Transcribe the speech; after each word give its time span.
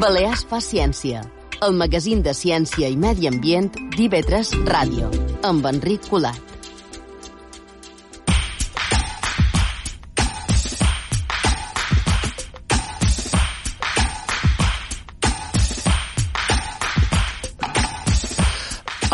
Balears 0.00 0.46
fa 0.48 0.62
ciència. 0.64 1.18
El 1.60 1.74
magazín 1.76 2.22
de 2.24 2.32
ciència 2.32 2.88
i 2.88 2.94
medi 2.96 3.26
ambient 3.28 3.66
d'IV3 3.92 4.52
Ràdio, 4.64 5.10
amb 5.44 5.66
Enric 5.68 6.08
Colat. 6.08 6.40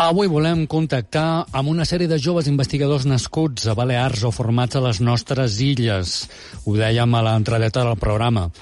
Avui 0.07 0.31
volem 0.31 0.63
contactar 0.71 1.49
amb 1.51 1.67
una 1.67 1.83
sèrie 1.83 2.07
de 2.07 2.15
joves 2.15 2.47
investigadors 2.47 3.03
nascuts 3.11 3.67
a 3.67 3.75
Balears 3.75 4.23
o 4.23 4.31
formats 4.31 4.79
a 4.79 4.87
les 4.87 5.03
nostres 5.03 5.59
illes. 5.59 6.21
Ho 6.63 6.79
dèiem 6.79 7.11
a 7.11 7.27
l'entradeta 7.27 7.83
del 7.83 7.99
programa. 7.99 8.53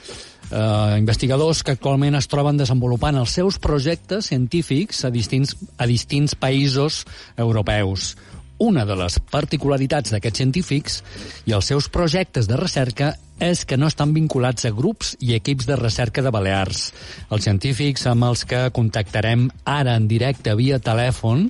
Uh, 0.45 0.93
investigadors 0.99 1.63
que 1.65 1.73
actualment 1.73 2.13
es 2.19 2.27
troben 2.29 2.59
desenvolupant 2.59 3.17
els 3.17 3.33
seus 3.33 3.57
projectes 3.57 4.29
científics 4.29 5.01
a 5.07 5.09
distints, 5.09 5.55
a 5.81 5.87
distints 5.89 6.35
països 6.37 7.01
europeus. 7.35 8.13
Una 8.61 8.85
de 8.87 8.95
les 8.95 9.17
particularitats 9.33 10.13
d'aquests 10.13 10.39
científics 10.39 11.01
i 11.49 11.55
els 11.57 11.65
seus 11.67 11.89
projectes 11.91 12.47
de 12.47 12.59
recerca 12.61 13.15
és 13.43 13.65
que 13.67 13.75
no 13.75 13.89
estan 13.91 14.13
vinculats 14.15 14.63
a 14.63 14.71
grups 14.71 15.15
i 15.19 15.33
equips 15.35 15.67
de 15.67 15.75
recerca 15.75 16.23
de 16.23 16.31
Balears. 16.31 16.93
Els 17.33 17.43
científics 17.43 18.05
amb 18.07 18.29
els 18.29 18.45
que 18.47 18.69
contactarem 18.71 19.49
ara 19.65 19.97
en 19.99 20.07
directe 20.07 20.55
via 20.55 20.79
telèfon 20.79 21.49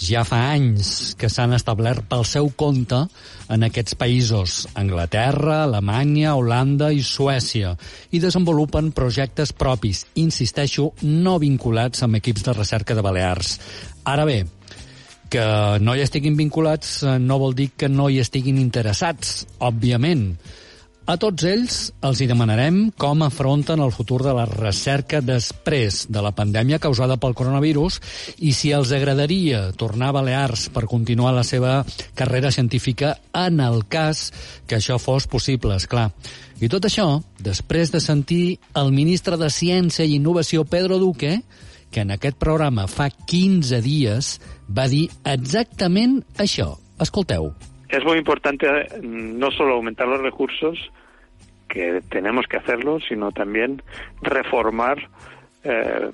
ja 0.00 0.24
fa 0.24 0.46
anys 0.54 1.14
que 1.18 1.28
s'han 1.28 1.52
establert 1.52 2.08
pel 2.08 2.24
seu 2.24 2.48
compte 2.56 3.04
en 3.52 3.66
aquests 3.66 3.96
països, 3.98 4.56
Anglaterra, 4.74 5.62
Alemanya, 5.64 6.34
Holanda 6.36 6.90
i 6.92 7.02
Suècia, 7.06 7.74
i 8.10 8.20
desenvolupen 8.22 8.92
projectes 8.96 9.52
propis, 9.56 10.04
insisteixo, 10.18 10.90
no 11.02 11.38
vinculats 11.42 12.02
amb 12.06 12.18
equips 12.20 12.46
de 12.46 12.56
recerca 12.56 12.96
de 12.96 13.04
Balears. 13.06 13.56
Ara 14.06 14.26
bé, 14.28 14.40
que 15.30 15.46
no 15.82 15.94
hi 15.96 16.04
estiguin 16.04 16.36
vinculats 16.38 17.00
eh, 17.02 17.16
no 17.22 17.40
vol 17.42 17.56
dir 17.58 17.72
que 17.76 17.90
no 17.90 18.08
hi 18.10 18.20
estiguin 18.22 18.60
interessats, 18.62 19.44
òbviament. 19.58 20.30
A 21.06 21.14
tots 21.22 21.44
ells 21.46 21.74
els 22.02 22.18
hi 22.18 22.26
demanarem 22.26 22.78
com 22.98 23.20
afronten 23.22 23.78
el 23.78 23.92
futur 23.94 24.24
de 24.26 24.32
la 24.34 24.42
recerca 24.48 25.20
després 25.22 26.00
de 26.10 26.22
la 26.24 26.32
pandèmia 26.34 26.80
causada 26.82 27.14
pel 27.22 27.36
coronavirus 27.38 28.00
i 28.42 28.50
si 28.50 28.72
els 28.74 28.90
agradaria 28.90 29.60
tornar 29.78 30.08
a 30.10 30.16
Balears 30.16 30.64
per 30.74 30.88
continuar 30.90 31.30
la 31.36 31.44
seva 31.46 31.76
carrera 32.18 32.50
científica 32.50 33.12
en 33.38 33.62
el 33.62 33.84
cas 33.86 34.32
que 34.66 34.80
això 34.80 34.98
fos 34.98 35.28
possible, 35.30 35.78
és 35.78 35.86
clar. 35.86 36.08
I 36.58 36.66
tot 36.74 36.90
això 36.90 37.06
després 37.38 37.94
de 37.94 38.02
sentir 38.02 38.58
el 38.74 38.90
ministre 38.90 39.38
de 39.38 39.46
Ciència 39.46 40.08
i 40.08 40.18
Innovació, 40.18 40.66
Pedro 40.66 40.98
Duque, 40.98 41.36
que 41.94 42.02
en 42.02 42.10
aquest 42.16 42.34
programa 42.42 42.88
fa 42.90 43.12
15 43.14 43.78
dies 43.86 44.34
va 44.66 44.90
dir 44.90 45.06
exactament 45.22 46.18
això. 46.34 46.72
Escolteu. 46.98 47.52
Es 47.88 48.04
muy 48.04 48.18
importante 48.18 48.66
no 49.02 49.50
solo 49.50 49.74
aumentar 49.74 50.08
los 50.08 50.20
recursos, 50.20 50.90
que 51.68 52.00
tenemos 52.08 52.46
que 52.46 52.56
hacerlo, 52.56 53.00
sino 53.00 53.32
también 53.32 53.82
reformar 54.22 55.08
eh, 55.64 56.10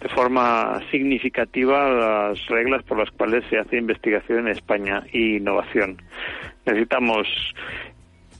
de 0.00 0.08
forma 0.10 0.80
significativa 0.90 1.88
las 1.90 2.46
reglas 2.46 2.82
por 2.84 2.98
las 2.98 3.10
cuales 3.10 3.44
se 3.50 3.58
hace 3.58 3.76
investigación 3.76 4.40
en 4.40 4.48
España 4.48 5.02
y 5.12 5.36
innovación. 5.36 6.00
Necesitamos 6.64 7.26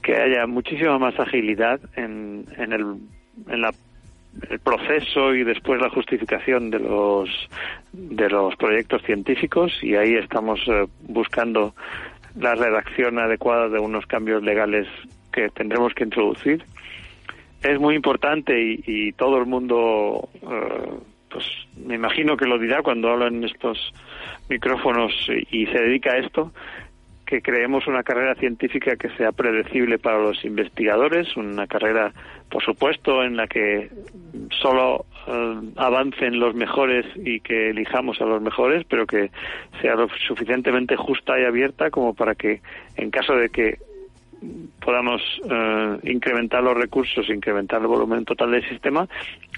que 0.01 0.15
haya 0.15 0.47
muchísima 0.47 0.97
más 0.97 1.19
agilidad 1.19 1.79
en, 1.95 2.45
en, 2.57 2.71
el 2.71 4.59
proceso 4.63 5.33
y 5.33 5.43
después 5.43 5.81
la 5.81 5.89
justificación 5.89 6.69
de 6.69 6.79
los 6.79 7.29
de 7.91 8.29
los 8.29 8.55
proyectos 8.55 9.01
científicos 9.03 9.73
y 9.81 9.95
ahí 9.95 10.13
estamos 10.13 10.59
eh, 10.67 10.85
buscando 11.01 11.73
la 12.39 12.55
redacción 12.55 13.19
adecuada 13.19 13.69
de 13.69 13.79
unos 13.79 14.05
cambios 14.05 14.41
legales 14.43 14.87
que 15.31 15.49
tendremos 15.49 15.93
que 15.93 16.05
introducir. 16.05 16.63
Es 17.61 17.79
muy 17.79 17.95
importante 17.95 18.59
y, 18.59 18.83
y 18.85 19.11
todo 19.11 19.37
el 19.37 19.45
mundo, 19.45 20.29
eh, 20.41 20.91
pues 21.29 21.45
me 21.85 21.95
imagino 21.95 22.37
que 22.37 22.45
lo 22.45 22.57
dirá 22.57 22.81
cuando 22.81 23.09
habla 23.09 23.27
en 23.27 23.43
estos 23.43 23.93
micrófonos 24.49 25.11
y, 25.51 25.63
y 25.63 25.65
se 25.67 25.79
dedica 25.79 26.13
a 26.13 26.19
esto, 26.19 26.51
que 27.29 27.43
creemos 27.43 27.85
una 27.85 28.01
carrera 28.01 28.33
científica 28.33 28.95
que 28.95 29.07
sea 29.09 29.31
predecible 29.31 29.99
para 29.99 30.17
los 30.17 30.43
investigadores, 30.43 31.37
una 31.37 31.67
carrera, 31.67 32.11
por 32.49 32.63
supuesto, 32.63 33.23
en 33.23 33.37
la 33.37 33.45
que 33.45 33.87
solo 34.49 35.05
uh, 35.27 35.61
avancen 35.75 36.39
los 36.39 36.55
mejores 36.55 37.05
y 37.23 37.39
que 37.41 37.69
elijamos 37.69 38.19
a 38.19 38.25
los 38.25 38.41
mejores, 38.41 38.83
pero 38.89 39.05
que 39.05 39.29
sea 39.79 39.93
lo 39.93 40.07
suficientemente 40.27 40.95
justa 40.95 41.39
y 41.39 41.45
abierta 41.45 41.91
como 41.91 42.15
para 42.15 42.33
que, 42.33 42.61
en 42.95 43.11
caso 43.11 43.35
de 43.35 43.49
que 43.49 43.77
podamos 44.83 45.21
uh, 45.43 45.99
incrementar 46.07 46.63
los 46.63 46.75
recursos, 46.75 47.29
incrementar 47.29 47.79
el 47.79 47.87
volumen 47.87 48.25
total 48.25 48.49
del 48.49 48.67
sistema, 48.67 49.07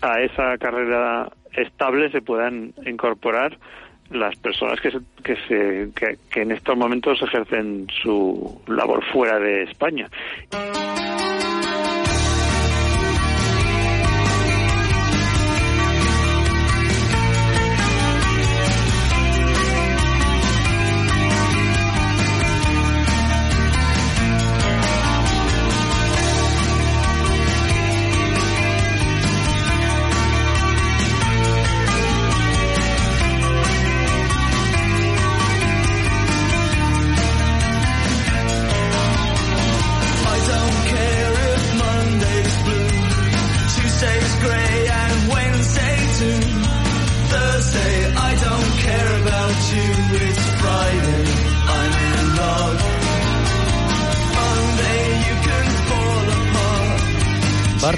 a 0.02 0.20
esa 0.20 0.58
carrera 0.58 1.32
estable 1.54 2.12
se 2.12 2.22
puedan 2.22 2.74
incorporar 2.86 3.58
las 4.12 4.36
personas 4.38 4.80
que, 4.82 4.92
se, 4.92 5.00
que, 5.24 5.36
se, 5.48 5.90
que, 5.96 6.18
que 6.30 6.42
en 6.42 6.52
estos 6.52 6.78
momentos 6.78 7.22
ejercen 7.22 7.88
su 8.02 8.62
labor 8.68 9.04
fuera 9.12 9.40
de 9.40 9.64
España. 9.64 10.10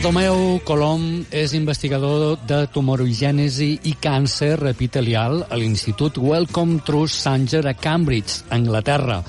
Bartomeu 0.04 0.60
Colom 0.68 1.04
és 1.32 1.54
investigador 1.56 2.34
de 2.44 2.58
tumorigènesi 2.76 3.70
i 3.88 3.94
càncer 4.04 4.58
epitelial 4.68 5.46
a 5.48 5.56
l'Institut 5.56 6.20
Wellcome 6.20 6.82
Trust 6.84 7.22
Sanger 7.24 7.62
a 7.70 7.72
Cambridge, 7.72 8.42
Anglaterra. 8.52 9.22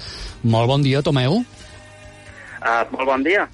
Molt 0.42 0.72
bon 0.72 0.82
dia, 0.82 0.98
Tomeu. 0.98 1.38
Uh, 2.58 2.82
molt 2.90 3.06
bon 3.06 3.22
dia. 3.22 3.44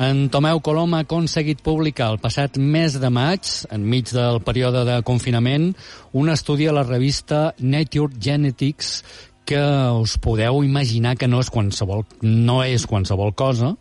En 0.00 0.24
Tomeu 0.32 0.62
Colom 0.64 0.96
ha 0.96 1.02
aconseguit 1.04 1.60
publicar 1.60 2.14
el 2.14 2.18
passat 2.22 2.56
mes 2.56 2.96
de 2.96 3.12
maig, 3.12 3.52
enmig 3.68 4.08
del 4.08 4.40
període 4.40 4.86
de 4.88 4.96
confinament, 5.04 5.74
un 6.16 6.32
estudi 6.32 6.64
a 6.64 6.72
la 6.72 6.88
revista 6.88 7.50
Nature 7.60 8.16
Genetics 8.16 9.02
que 9.44 9.60
us 10.00 10.16
podeu 10.18 10.62
imaginar 10.64 11.14
que 11.20 11.28
no 11.28 11.40
és 11.44 11.50
qualsevol, 11.52 12.04
no 12.22 12.62
és 12.64 12.86
qualsevol 12.88 13.34
cosa, 13.36 13.74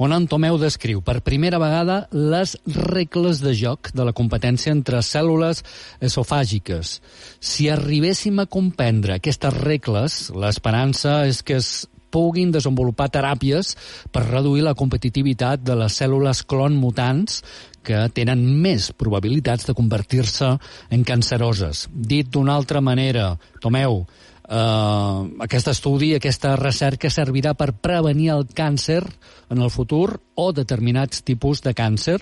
on 0.00 0.16
en 0.16 0.26
Tomeu 0.30 0.58
descriu 0.60 1.04
per 1.04 1.20
primera 1.26 1.60
vegada 1.60 2.02
les 2.12 2.56
regles 2.66 3.42
de 3.44 3.54
joc 3.56 3.92
de 3.92 4.08
la 4.08 4.16
competència 4.16 4.72
entre 4.72 5.04
cèl·lules 5.04 5.62
esofàgiques. 6.00 6.98
Si 7.40 7.68
arribéssim 7.68 8.40
a 8.40 8.48
comprendre 8.48 9.18
aquestes 9.18 9.56
regles, 9.60 10.20
l'esperança 10.32 11.24
és 11.28 11.44
que 11.44 11.60
es 11.60 11.88
puguin 12.10 12.50
desenvolupar 12.50 13.08
teràpies 13.14 13.76
per 14.12 14.26
reduir 14.26 14.64
la 14.66 14.74
competitivitat 14.74 15.62
de 15.62 15.76
les 15.78 16.00
cèl·lules 16.00 16.42
clon 16.50 16.74
mutants 16.74 17.40
que 17.86 18.02
tenen 18.14 18.42
més 18.60 18.90
probabilitats 18.92 19.68
de 19.68 19.76
convertir-se 19.78 20.50
en 20.90 21.04
canceroses. 21.06 21.86
Dit 21.90 22.28
d'una 22.34 22.58
altra 22.58 22.82
manera, 22.84 23.32
Tomeu, 23.62 24.04
Uh, 24.50 25.28
aquest 25.44 25.68
estudi, 25.70 26.08
aquesta 26.16 26.56
recerca 26.58 27.06
servirà 27.06 27.52
per 27.54 27.68
prevenir 27.70 28.32
el 28.34 28.48
càncer 28.50 29.04
en 29.46 29.60
el 29.62 29.70
futur 29.70 30.16
o 30.34 30.48
determinats 30.50 31.22
tipus 31.22 31.62
de 31.62 31.70
càncer. 31.78 32.16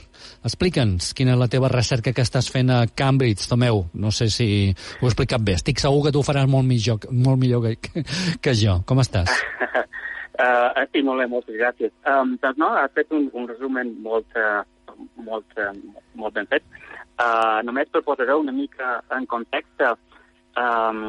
Explica'ns 0.44 1.14
quina 1.16 1.32
és 1.32 1.40
la 1.40 1.48
teva 1.48 1.70
recerca 1.72 2.12
que 2.12 2.26
estàs 2.26 2.50
fent 2.52 2.68
a 2.68 2.82
Cambridge, 2.92 3.48
Tomeu. 3.48 3.86
No 3.94 4.12
sé 4.12 4.28
si 4.28 4.48
ho 4.68 5.06
he 5.06 5.08
explicat 5.08 5.40
bé. 5.40 5.56
Estic 5.56 5.80
segur 5.80 6.04
que 6.04 6.12
tu 6.12 6.20
ho 6.20 6.26
faràs 6.26 6.50
molt 6.52 6.68
millor, 6.68 7.08
molt 7.08 7.40
millor 7.40 7.64
que, 7.64 8.04
que 8.44 8.54
jo. 8.60 8.82
Com 8.84 9.00
estàs? 9.04 9.32
Uh, 10.38 10.70
estic 10.84 11.02
molt 11.02 11.18
bé, 11.18 11.24
moltes 11.26 11.56
gràcies. 11.58 11.90
Um, 12.06 12.36
doncs 12.38 12.60
no, 12.62 12.68
has 12.78 12.92
fet 12.94 13.08
un, 13.10 13.24
un 13.34 13.48
resumen 13.50 13.88
molt, 14.04 14.36
uh, 14.38 14.60
molt, 15.26 15.56
eh, 15.58 15.72
molt 16.14 16.36
ben 16.36 16.46
fet. 16.46 16.62
Uh, 17.18 17.58
només 17.66 17.90
per 17.90 18.04
posar 18.06 18.36
una 18.38 18.54
mica 18.54 19.00
en 19.16 19.26
context, 19.26 19.82
um, 20.54 21.08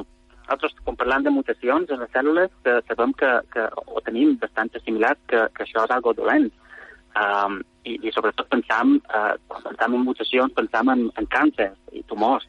nosaltres, 0.49 0.73
quan 0.83 0.97
parlem 0.97 1.25
de 1.25 1.33
mutacions 1.33 1.91
en 1.93 2.01
les 2.01 2.11
cèl·lules, 2.13 2.53
uh, 2.65 2.79
sabem 2.89 3.13
que, 3.13 3.29
que 3.53 3.65
ho 3.85 4.01
tenim 4.05 4.35
bastant 4.41 4.71
assimilat, 4.75 5.19
que, 5.29 5.45
que 5.53 5.65
això 5.65 5.85
és 5.85 5.93
algo 5.93 6.13
dolent. 6.17 6.49
Um, 7.19 7.59
i, 7.85 7.97
I 8.05 8.13
sobretot 8.13 8.49
pensam, 8.49 8.97
uh, 9.13 9.35
quan 9.49 9.65
pensam 9.67 9.97
en 9.97 10.05
mutacions, 10.07 10.55
pensam 10.57 10.89
en, 10.93 11.05
en 11.19 11.29
càncer 11.29 11.69
i 11.93 12.01
tumors. 12.09 12.47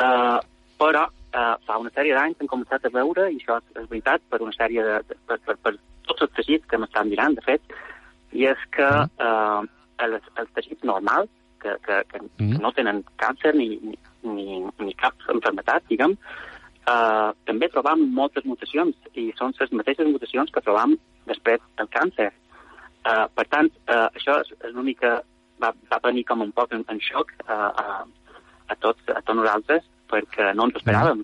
Uh, 0.00 0.40
però 0.80 1.04
uh, 1.08 1.54
fa 1.66 1.78
una 1.80 1.92
sèrie 1.92 2.16
d'anys 2.16 2.40
hem 2.40 2.50
començat 2.50 2.88
a 2.88 2.92
veure, 2.94 3.28
i 3.28 3.40
això 3.40 3.60
és 3.76 3.88
veritat, 3.90 4.24
per 4.32 4.40
una 4.44 4.56
sèrie 4.56 4.84
de, 4.86 4.98
de 5.10 5.18
per, 5.28 5.38
per, 5.44 5.58
per 5.60 5.76
tots 6.08 6.24
els 6.24 6.34
teixits 6.38 6.68
que 6.68 6.80
m'estan 6.80 7.12
mirant, 7.12 7.36
de 7.36 7.44
fet, 7.46 7.76
i 8.32 8.48
és 8.48 8.64
que 8.74 8.88
uh, 9.04 9.60
els, 10.06 10.32
els 10.40 10.56
teixits 10.56 10.88
normals, 10.88 11.30
que, 11.62 11.76
que, 11.86 12.00
que, 12.10 12.22
mm. 12.24 12.56
que 12.56 12.62
no 12.62 12.72
tenen 12.74 13.04
càncer 13.22 13.52
ni, 13.54 13.76
ni, 14.26 14.62
ni 14.82 14.96
cap 14.98 15.14
enfermetat, 15.30 15.86
diguem, 15.90 16.16
uh, 16.86 17.32
també 17.48 17.68
trobam 17.72 18.06
moltes 18.14 18.46
mutacions, 18.48 18.96
i 19.14 19.30
són 19.38 19.54
les 19.58 19.72
mateixes 19.72 20.08
mutacions 20.08 20.50
que 20.52 20.64
trobam 20.64 20.96
després 21.28 21.60
del 21.78 21.90
càncer. 21.92 22.30
Uh, 23.02 23.26
per 23.34 23.46
tant, 23.50 23.70
uh, 23.88 24.08
això 24.14 24.40
és, 24.42 24.54
és 24.62 24.74
una 24.74 24.88
mica... 24.88 25.20
Va, 25.62 25.68
va 25.86 26.00
venir 26.02 26.24
com 26.26 26.40
un 26.42 26.50
poc 26.50 26.72
en, 26.74 26.80
en 26.90 26.98
xoc 26.98 27.28
uh, 27.44 27.52
a, 27.54 28.00
a, 28.66 28.76
tots, 28.82 28.98
a 29.06 29.20
tots 29.20 29.36
nosaltres, 29.38 29.84
perquè 30.10 30.48
no 30.58 30.66
ens 30.66 30.80
esperàvem. 30.80 31.20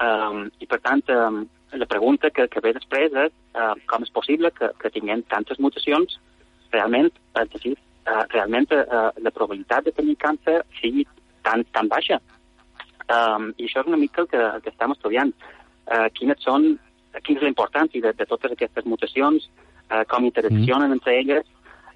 Um, 0.00 0.48
I, 0.58 0.66
per 0.66 0.80
tant, 0.82 1.04
um, 1.14 1.44
la 1.78 1.86
pregunta 1.86 2.32
que, 2.34 2.48
que 2.50 2.62
ve 2.64 2.72
després 2.74 3.14
és 3.14 3.30
uh, 3.54 3.76
com 3.86 4.02
és 4.02 4.10
possible 4.16 4.50
que, 4.56 4.72
que 4.80 4.90
tinguem 4.90 5.22
tantes 5.30 5.60
mutacions 5.62 6.16
realment, 6.72 7.12
és 7.38 7.62
dir, 7.62 7.76
uh, 8.08 8.24
realment 8.32 8.66
uh, 8.74 9.10
la 9.22 9.34
probabilitat 9.36 9.86
de 9.86 9.94
tenir 9.94 10.16
càncer 10.18 10.56
sigui 10.80 11.06
tan, 11.46 11.62
tan 11.76 11.90
baixa. 11.92 12.18
Um, 13.10 13.50
I 13.58 13.66
això 13.66 13.82
és 13.82 13.90
una 13.90 13.98
mica 13.98 14.22
el 14.22 14.28
que, 14.30 14.40
el 14.40 14.62
que 14.62 14.70
estem 14.70 14.94
estudiant. 14.94 15.32
Uh, 15.90 16.06
quines 16.14 16.38
són, 16.44 16.68
quina 17.24 17.40
és 17.40 17.46
la 17.46 17.50
importància 17.50 18.04
de, 18.04 18.12
de 18.14 18.26
totes 18.30 18.54
aquestes 18.54 18.86
mutacions, 18.86 19.48
uh, 19.90 20.04
com 20.10 20.28
interaccionen 20.28 20.90
mm. 20.90 20.98
entre 20.98 21.16
elles, 21.18 21.48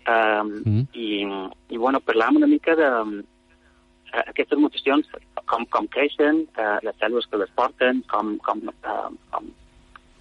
um, 0.09 0.51
mm. 0.65 0.83
i, 0.99 1.23
i 1.71 1.79
bueno, 1.79 2.03
parlam 2.03 2.41
una 2.41 2.51
mica 2.51 2.75
de, 2.79 2.91
uh, 3.05 4.25
aquestes 4.25 4.59
mutacions, 4.59 5.07
com, 5.47 5.67
com 5.71 5.87
creixen, 5.95 6.45
uh, 6.59 6.79
les 6.83 6.99
cèl·lules 6.99 7.31
que 7.31 7.41
les 7.45 7.55
porten, 7.55 8.03
com, 8.11 8.35
com, 8.43 8.67
uh, 8.75 9.09
com, 9.31 9.51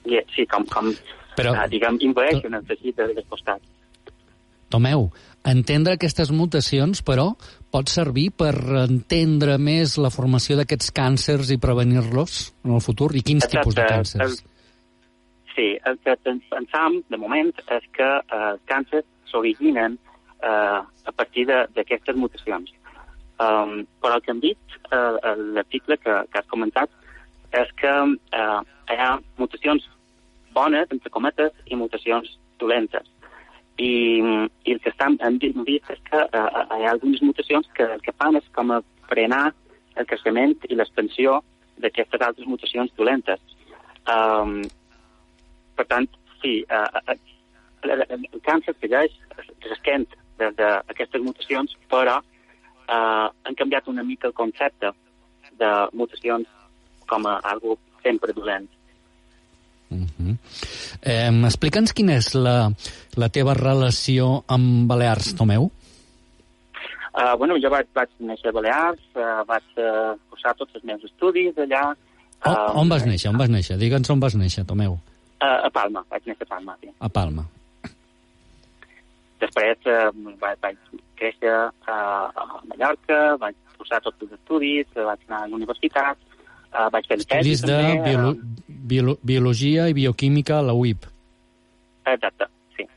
yeah, 0.10 0.26
sí, 0.36 0.46
com, 0.52 0.68
com 0.70 0.94
Però, 1.34 1.56
uh, 1.58 1.66
diguem, 1.70 1.98
invaeixen 2.06 2.54
el 2.54 2.66
teixit 2.70 3.00
d'aquest 3.00 3.30
costat. 3.32 3.70
Tomeu, 4.74 5.08
entendre 5.50 5.98
aquestes 5.98 6.32
mutacions, 6.34 7.02
però, 7.06 7.32
pot 7.74 7.90
servir 7.90 8.28
per 8.38 8.54
entendre 8.84 9.58
més 9.58 9.96
la 10.02 10.12
formació 10.14 10.58
d'aquests 10.60 10.94
càncers 10.96 11.50
i 11.56 11.60
prevenir-los 11.62 12.36
en 12.68 12.76
el 12.78 12.84
futur? 12.86 13.10
I 13.18 13.24
quins 13.26 13.48
Exacte. 13.48 13.64
tipus 13.64 13.78
de 13.80 13.86
càncers? 13.90 14.36
El, 14.44 15.54
sí, 15.56 15.68
el 15.90 15.98
que 16.06 16.16
pensam, 16.54 17.00
de 17.10 17.20
moment, 17.22 17.50
és 17.78 17.88
que 17.98 18.10
eh, 18.22 18.42
els 18.52 18.62
càncers 18.70 19.08
s'originen 19.32 19.98
eh, 19.98 20.80
a 20.84 21.16
partir 21.18 21.48
d'aquestes 21.50 22.20
mutacions. 22.20 22.70
Um, 23.44 23.82
però 24.00 24.20
el 24.20 24.22
que 24.22 24.30
hem 24.32 24.44
dit 24.44 24.76
eh, 24.94 25.34
l'article 25.58 25.98
que, 25.98 26.20
que 26.30 26.40
has 26.40 26.52
comentat 26.52 26.92
és 27.58 27.72
que 27.82 27.94
eh, 28.38 28.60
hi 28.94 29.00
ha 29.02 29.10
mutacions 29.42 29.90
bones, 30.54 30.86
entre 30.94 31.10
cometes, 31.10 31.58
i 31.66 31.76
mutacions 31.76 32.30
dolentes 32.62 33.10
i, 33.78 34.22
i 34.66 34.74
el 34.74 34.80
que 34.82 34.92
estan, 34.92 35.18
hem 35.22 35.40
vist 35.40 35.90
és 35.90 36.02
que 36.10 36.22
uh, 36.22 36.64
hi 36.78 36.86
ha 36.86 36.94
algunes 36.94 37.22
mutacions 37.26 37.68
que 37.78 37.88
el 37.96 38.02
que 38.06 38.14
fan 38.20 38.38
és 38.38 38.48
com 38.56 38.72
a 38.72 38.82
frenar 39.10 39.52
el 39.98 40.08
creixement 40.10 40.56
i 40.70 40.78
l'expansió 40.78 41.40
d'aquestes 41.82 42.22
altres 42.22 42.48
mutacions 42.48 42.94
dolentes. 42.98 43.42
Um, 44.10 44.62
per 45.78 45.86
tant, 45.90 46.10
sí, 46.42 46.62
uh, 46.70 47.02
uh, 47.02 47.18
el, 47.90 48.06
el 48.10 48.44
càncer 48.46 48.76
segueix 48.80 49.16
resquent 49.70 50.06
d'aquestes 50.38 51.22
mutacions, 51.24 51.74
però 51.90 52.20
uh, 52.20 53.28
han 53.30 53.58
canviat 53.58 53.90
una 53.90 54.06
mica 54.06 54.30
el 54.30 54.38
concepte 54.38 54.94
de 55.58 55.72
mutacions 55.94 56.50
com 57.10 57.26
a 57.30 57.40
algo 57.50 57.78
sempre 58.04 58.34
dolent. 58.34 58.70
Mm 59.94 60.08
-hmm. 60.20 60.38
eh, 61.02 61.46
Explica'ns 61.46 61.94
quina 61.94 62.18
és 62.18 62.34
la, 62.34 62.72
la 63.16 63.30
teva 63.30 63.54
relació 63.54 64.44
amb 64.48 64.88
Balears, 64.88 65.36
Tomeu. 65.36 65.72
Uh, 67.14 67.38
bueno, 67.38 67.56
jo 67.62 67.70
vaig, 67.70 67.86
vaig 67.94 68.10
néixer 68.18 68.50
a 68.50 68.52
Balears, 68.52 69.02
uh, 69.14 69.44
vaig 69.46 69.64
uh, 69.78 70.18
posar 70.30 70.56
tots 70.58 70.74
els 70.76 70.84
meus 70.84 71.04
estudis 71.04 71.58
allà. 71.58 71.96
Uh, 72.44 72.50
oh, 72.50 72.80
on 72.82 72.90
vas 72.90 73.06
néixer? 73.06 73.30
On 73.30 73.38
vas 73.38 73.50
néixer? 73.50 73.78
Digue'ns 73.78 74.10
on 74.10 74.20
vas 74.20 74.34
néixer, 74.34 74.66
Tomeu. 74.66 74.98
Uh, 75.38 75.60
a 75.68 75.70
Palma, 75.70 76.02
vaig 76.10 76.26
néixer 76.26 76.48
a 76.48 76.56
Palma, 76.56 76.76
sí. 76.82 76.90
A 77.00 77.10
Palma. 77.10 77.46
Després 79.44 79.78
uh, 79.86 80.10
vaig, 80.42 80.58
vaig 80.64 80.78
créixer 81.20 81.54
uh, 81.54 81.94
a 82.34 82.62
Mallorca, 82.72 83.38
vaig 83.38 83.56
posar 83.78 84.02
tots 84.02 84.26
els 84.26 84.34
estudis, 84.40 84.88
vaig 84.96 85.28
anar 85.28 85.44
a 85.44 85.48
la 85.52 85.60
universitat, 85.60 86.18
uh, 86.74 86.90
vaig 86.94 87.08
fer 87.10 87.20
Estudis 87.22 87.64
de 87.64 87.78
també, 87.78 88.04
biolo 88.10 88.34
biolo 88.84 89.18
biologia 89.24 89.88
i 89.88 89.96
bioquímica 89.96 90.60
a 90.60 90.66
la 90.66 90.74
UIP. 90.76 91.06
Exacte, 92.12 92.50
sí. 92.76 92.88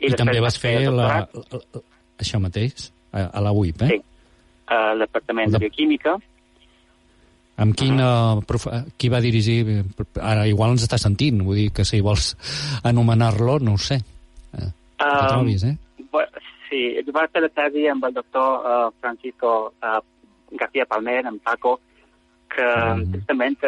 I, 0.00 0.10
I 0.10 0.16
també 0.18 0.40
vas 0.42 0.58
fer 0.58 0.74
la, 0.90 1.08
la, 1.30 1.42
la, 1.52 1.82
això 2.18 2.40
mateix, 2.42 2.88
a, 3.12 3.28
a 3.28 3.44
la 3.44 3.52
UIP, 3.54 3.84
eh? 3.86 3.92
Sí, 3.94 4.02
al 4.74 5.04
Departament 5.06 5.52
de, 5.52 5.58
de 5.58 5.64
Bioquímica. 5.66 6.16
Amb 7.58 7.74
quin, 7.74 7.98
uh, 7.98 8.42
prof... 8.46 8.68
qui 8.98 9.10
va 9.10 9.22
dirigir... 9.22 9.62
Ara 10.22 10.46
igual 10.46 10.76
ens 10.76 10.84
està 10.86 10.98
sentint, 11.00 11.40
vull 11.46 11.58
dir 11.58 11.70
que 11.74 11.86
si 11.86 11.98
vols 12.04 12.32
anomenar-lo, 12.86 13.58
no 13.64 13.74
ho 13.74 13.82
sé. 13.82 13.98
Eh, 14.54 14.68
um, 14.68 15.24
trobis, 15.26 15.64
eh? 15.66 15.74
Sí, 16.68 16.82
vaig 17.14 17.32
fer 17.32 17.42
la 17.42 17.50
tesi 17.50 17.88
amb 17.90 18.04
el 18.06 18.14
doctor 18.14 18.62
uh, 18.62 18.88
Francisco 19.00 19.72
uh, 19.82 19.98
García 20.60 20.86
Palmer, 20.86 21.22
amb 21.26 21.42
Paco, 21.42 21.78
que 22.54 22.68
mm. 22.68 23.10
tristament 23.12 23.58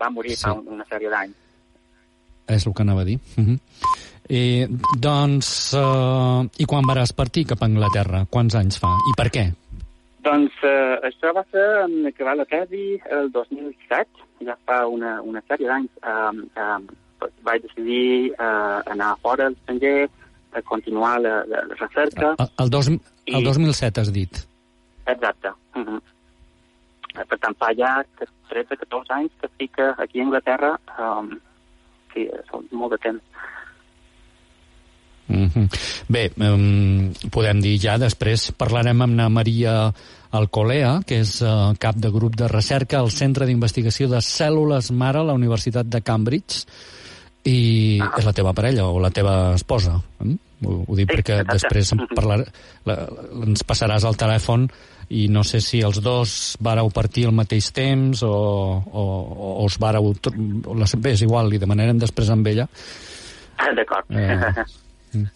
va 0.00 0.10
morir 0.10 0.36
sí. 0.36 0.44
fa 0.46 0.54
una 0.58 0.84
sèrie 0.90 1.10
d'anys. 1.12 1.36
És 2.48 2.66
el 2.66 2.74
que 2.74 2.82
anava 2.82 3.02
a 3.02 3.08
dir. 3.08 3.18
Uh 3.36 3.44
-huh. 3.44 3.58
I, 4.28 4.66
doncs, 5.00 5.72
uh, 5.72 6.44
i 6.60 6.66
quan 6.68 6.84
varàs 6.84 7.14
partir 7.16 7.46
cap 7.48 7.62
a 7.62 7.68
Anglaterra? 7.68 8.26
Quants 8.28 8.54
anys 8.54 8.78
fa? 8.78 8.90
I 9.10 9.14
per 9.16 9.28
què? 9.32 9.44
Doncs 10.26 10.52
uh, 10.68 11.00
això 11.08 11.32
va 11.32 11.44
ser 11.52 11.64
en 11.86 12.06
acabar 12.10 12.36
la 12.36 12.44
tesi 12.44 13.00
el 13.18 13.30
2007, 13.32 14.26
ja 14.44 14.56
fa 14.68 14.86
una, 14.86 15.22
una 15.22 15.40
sèrie 15.48 15.70
d'anys. 15.70 15.90
Um, 16.04 16.44
um, 16.60 16.88
vaig 17.46 17.62
decidir 17.62 18.34
uh, 18.36 18.84
anar 18.92 19.14
fora 19.24 19.46
a 19.46 19.54
l'estranger, 19.54 20.08
a 20.52 20.62
continuar 20.62 21.20
la, 21.20 21.44
la, 21.48 21.64
la 21.70 21.80
recerca. 21.80 22.34
El, 22.38 22.52
el, 22.64 22.70
dos, 22.70 22.92
el 23.26 23.44
2007 23.44 24.00
has 24.00 24.12
dit. 24.12 24.44
Exacte. 25.06 25.48
Uh 25.74 25.84
-huh. 25.86 26.00
Eh, 27.18 27.26
per 27.26 27.38
tant, 27.42 27.56
fa 27.58 27.72
ja 27.76 27.98
13-14 28.52 29.16
anys 29.18 29.34
que 29.40 29.50
estic 29.50 29.80
aquí 29.96 30.20
a 30.20 30.26
Anglaterra. 30.28 30.74
Um, 30.98 31.32
sí, 32.14 32.28
són 32.50 32.68
molt 32.72 32.94
de 32.94 33.00
temps. 33.08 33.24
Mm 35.28 35.50
-hmm. 35.52 35.66
Bé, 36.08 36.30
um, 36.40 37.12
podem 37.30 37.60
dir 37.60 37.78
ja, 37.78 37.98
després 37.98 38.52
parlarem 38.52 39.02
amb 39.02 39.16
la 39.16 39.28
Maria 39.28 39.92
Alcolea, 40.30 41.00
que 41.06 41.20
és 41.20 41.42
uh, 41.42 41.74
cap 41.78 41.96
de 41.96 42.10
grup 42.10 42.36
de 42.36 42.48
recerca 42.48 42.98
al 42.98 43.10
Centre 43.10 43.46
d'Investigació 43.46 44.08
de 44.08 44.18
Cèl·lules 44.18 44.90
Mare 44.90 45.18
a 45.18 45.22
la 45.22 45.34
Universitat 45.34 45.86
de 45.86 46.00
Cambridge, 46.00 46.66
i 47.44 47.98
ah. 48.02 48.12
és 48.18 48.24
la 48.24 48.32
teva 48.32 48.52
parella 48.52 48.86
o 48.88 48.98
la 49.00 49.10
teva 49.10 49.54
esposa. 49.54 50.00
Eh? 50.24 50.36
Ho, 50.66 50.84
ho 50.88 50.96
dic 50.96 51.10
sí, 51.10 51.16
perquè 51.16 51.40
exacte. 51.40 51.52
després 51.52 51.92
parlar, 52.16 52.38
la, 52.84 52.96
ens 53.46 53.64
passaràs 53.64 54.04
al 54.04 54.16
telèfon 54.16 54.68
i 55.08 55.28
no 55.32 55.42
sé 55.46 55.60
si 55.64 55.80
els 55.84 56.02
dos 56.04 56.56
vareu 56.60 56.90
partir 56.92 57.24
al 57.26 57.36
mateix 57.36 57.70
temps 57.72 58.22
o, 58.26 58.32
o, 58.32 59.04
o 59.48 59.64
us 59.64 59.78
vareu... 59.80 60.12
Bé, 60.12 61.14
és 61.14 61.22
igual, 61.24 61.48
li 61.48 61.60
demanarem 61.60 62.00
després 62.00 62.28
amb 62.34 62.46
ella. 62.50 62.68
Ah, 63.58 63.72
d'acord. 63.74 64.10
Eh, 64.12 65.28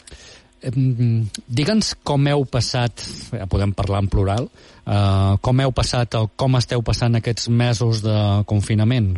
Digue'ns 0.63 1.95
com 2.07 2.29
heu 2.31 2.45
passat, 2.47 3.03
ja 3.35 3.49
podem 3.51 3.73
parlar 3.75 4.05
en 4.05 4.11
plural, 4.13 4.49
eh, 4.87 5.33
com 5.43 5.63
heu 5.65 5.73
passat, 5.75 6.15
o 6.21 6.29
com 6.37 6.61
esteu 6.61 6.85
passant 6.87 7.19
aquests 7.19 7.49
mesos 7.49 8.05
de 8.05 8.19
confinament 8.47 9.17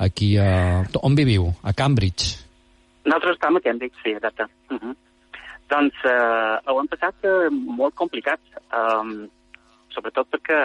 aquí 0.00 0.32
a... 0.40 0.82
On 1.04 1.14
viviu? 1.14 1.50
A 1.62 1.74
Cambridge? 1.76 2.40
Nosaltres 3.04 3.36
estem 3.36 3.56
a 3.56 3.62
Cambridge, 3.64 4.00
sí, 4.02 4.16
exacte. 4.16 4.48
Uh 4.70 4.78
-huh. 4.80 4.96
Doncs 5.70 5.94
eh, 6.04 6.56
ho 6.66 6.80
hem 6.80 6.88
passat 6.88 7.14
eh, 7.22 7.50
molt 7.50 7.94
complicat. 7.94 8.40
Um, 8.72 9.28
sobretot 9.94 10.28
perquè 10.32 10.58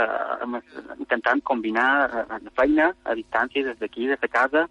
hem 0.44 0.60
intentant 1.00 1.41
combinar 1.44 1.89
eh, 2.08 2.25
la 2.48 2.53
feina 2.55 2.91
a 3.03 3.15
distància 3.17 3.63
des 3.70 3.79
d'aquí, 3.79 4.08
des 4.12 4.22
de 4.22 4.32
casa, 4.32 4.67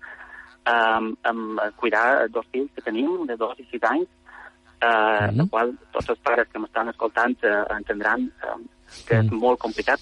amb, 0.64 1.18
amb 1.28 1.60
cuidar 1.76 2.28
dos 2.32 2.46
fills 2.52 2.70
que 2.74 2.84
tenim, 2.84 3.26
de 3.28 3.36
dos 3.36 3.58
i 3.60 3.66
sis 3.70 3.82
anys, 3.90 4.08
eh, 4.80 4.86
mm 4.86 5.28
-hmm. 5.28 5.36
la 5.36 5.46
qual 5.50 5.74
tots 5.92 6.08
els 6.08 6.18
pares 6.18 6.48
que 6.52 6.58
m'estan 6.58 6.88
escoltant 6.88 7.36
eh, 7.42 7.64
entendran 7.76 8.30
eh, 8.42 8.58
que 9.06 9.14
mm. 9.16 9.24
és 9.24 9.30
molt 9.30 9.58
complicat. 9.58 10.00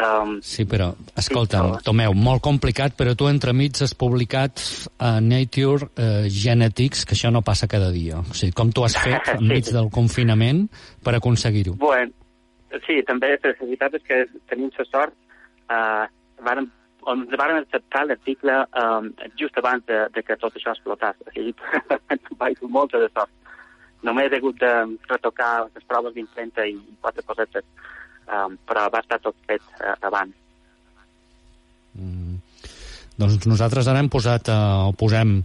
Um, 0.00 0.38
sí, 0.40 0.64
però, 0.64 0.94
escolta'm, 1.18 1.74
sí, 1.76 1.84
Tomeu, 1.84 2.14
molt 2.14 2.40
complicat, 2.40 2.94
però 2.96 3.14
tu 3.18 3.26
entremig 3.28 3.82
has 3.82 3.92
publicat 3.92 4.62
a 4.98 5.20
Nature 5.20 5.90
uh, 5.90 6.28
Genetics, 6.30 7.04
que 7.04 7.14
això 7.14 7.30
no 7.30 7.42
passa 7.42 7.68
cada 7.68 7.90
dia. 7.90 8.22
O 8.22 8.32
sigui, 8.32 8.52
com 8.56 8.72
tu 8.72 8.86
has 8.86 8.96
fet 8.96 9.28
enmig 9.36 9.66
sí. 9.68 9.74
del 9.76 9.90
confinament 9.90 10.68
per 11.04 11.14
aconseguir-ho? 11.18 11.74
Bueno, 11.74 12.12
sí, 12.90 13.00
també 13.06 13.30
la 13.36 13.54
veritat 13.54 13.94
és 13.94 14.04
que 14.06 14.20
tenim 14.50 14.74
la 14.76 14.86
sort, 14.90 15.16
vàrem 16.42 16.70
on 17.08 17.22
ens 17.24 17.36
van 17.40 17.56
acceptar 17.56 18.04
l'article 18.06 18.56
um, 18.76 19.12
just 19.40 19.56
abans 19.58 19.84
de, 19.86 20.00
de 20.14 20.22
que 20.22 20.36
tot 20.40 20.56
això 20.56 20.74
explotàs. 20.74 21.16
O 21.24 21.32
sigui, 21.32 21.54
vaig 22.42 22.60
molta 22.68 23.00
de 23.00 23.08
sort. 23.14 23.32
Només 24.04 24.32
he 24.32 24.40
hagut 24.40 24.58
de 24.60 24.72
retocar 25.08 25.68
les 25.68 25.86
proves 25.88 26.14
d'impremta 26.16 26.66
i 26.68 26.76
quatre 27.00 27.24
cosetes, 27.28 27.64
um, 28.28 28.56
però 28.68 28.88
va 28.92 29.02
estar 29.04 29.20
tot 29.24 29.36
fet 29.48 29.64
uh, 29.80 29.96
abans. 30.08 30.36
Doncs 33.20 33.44
nosaltres 33.44 33.88
ara 33.90 34.00
hem 34.00 34.08
posat, 34.12 34.48
o 34.48 34.94
posem 34.96 35.38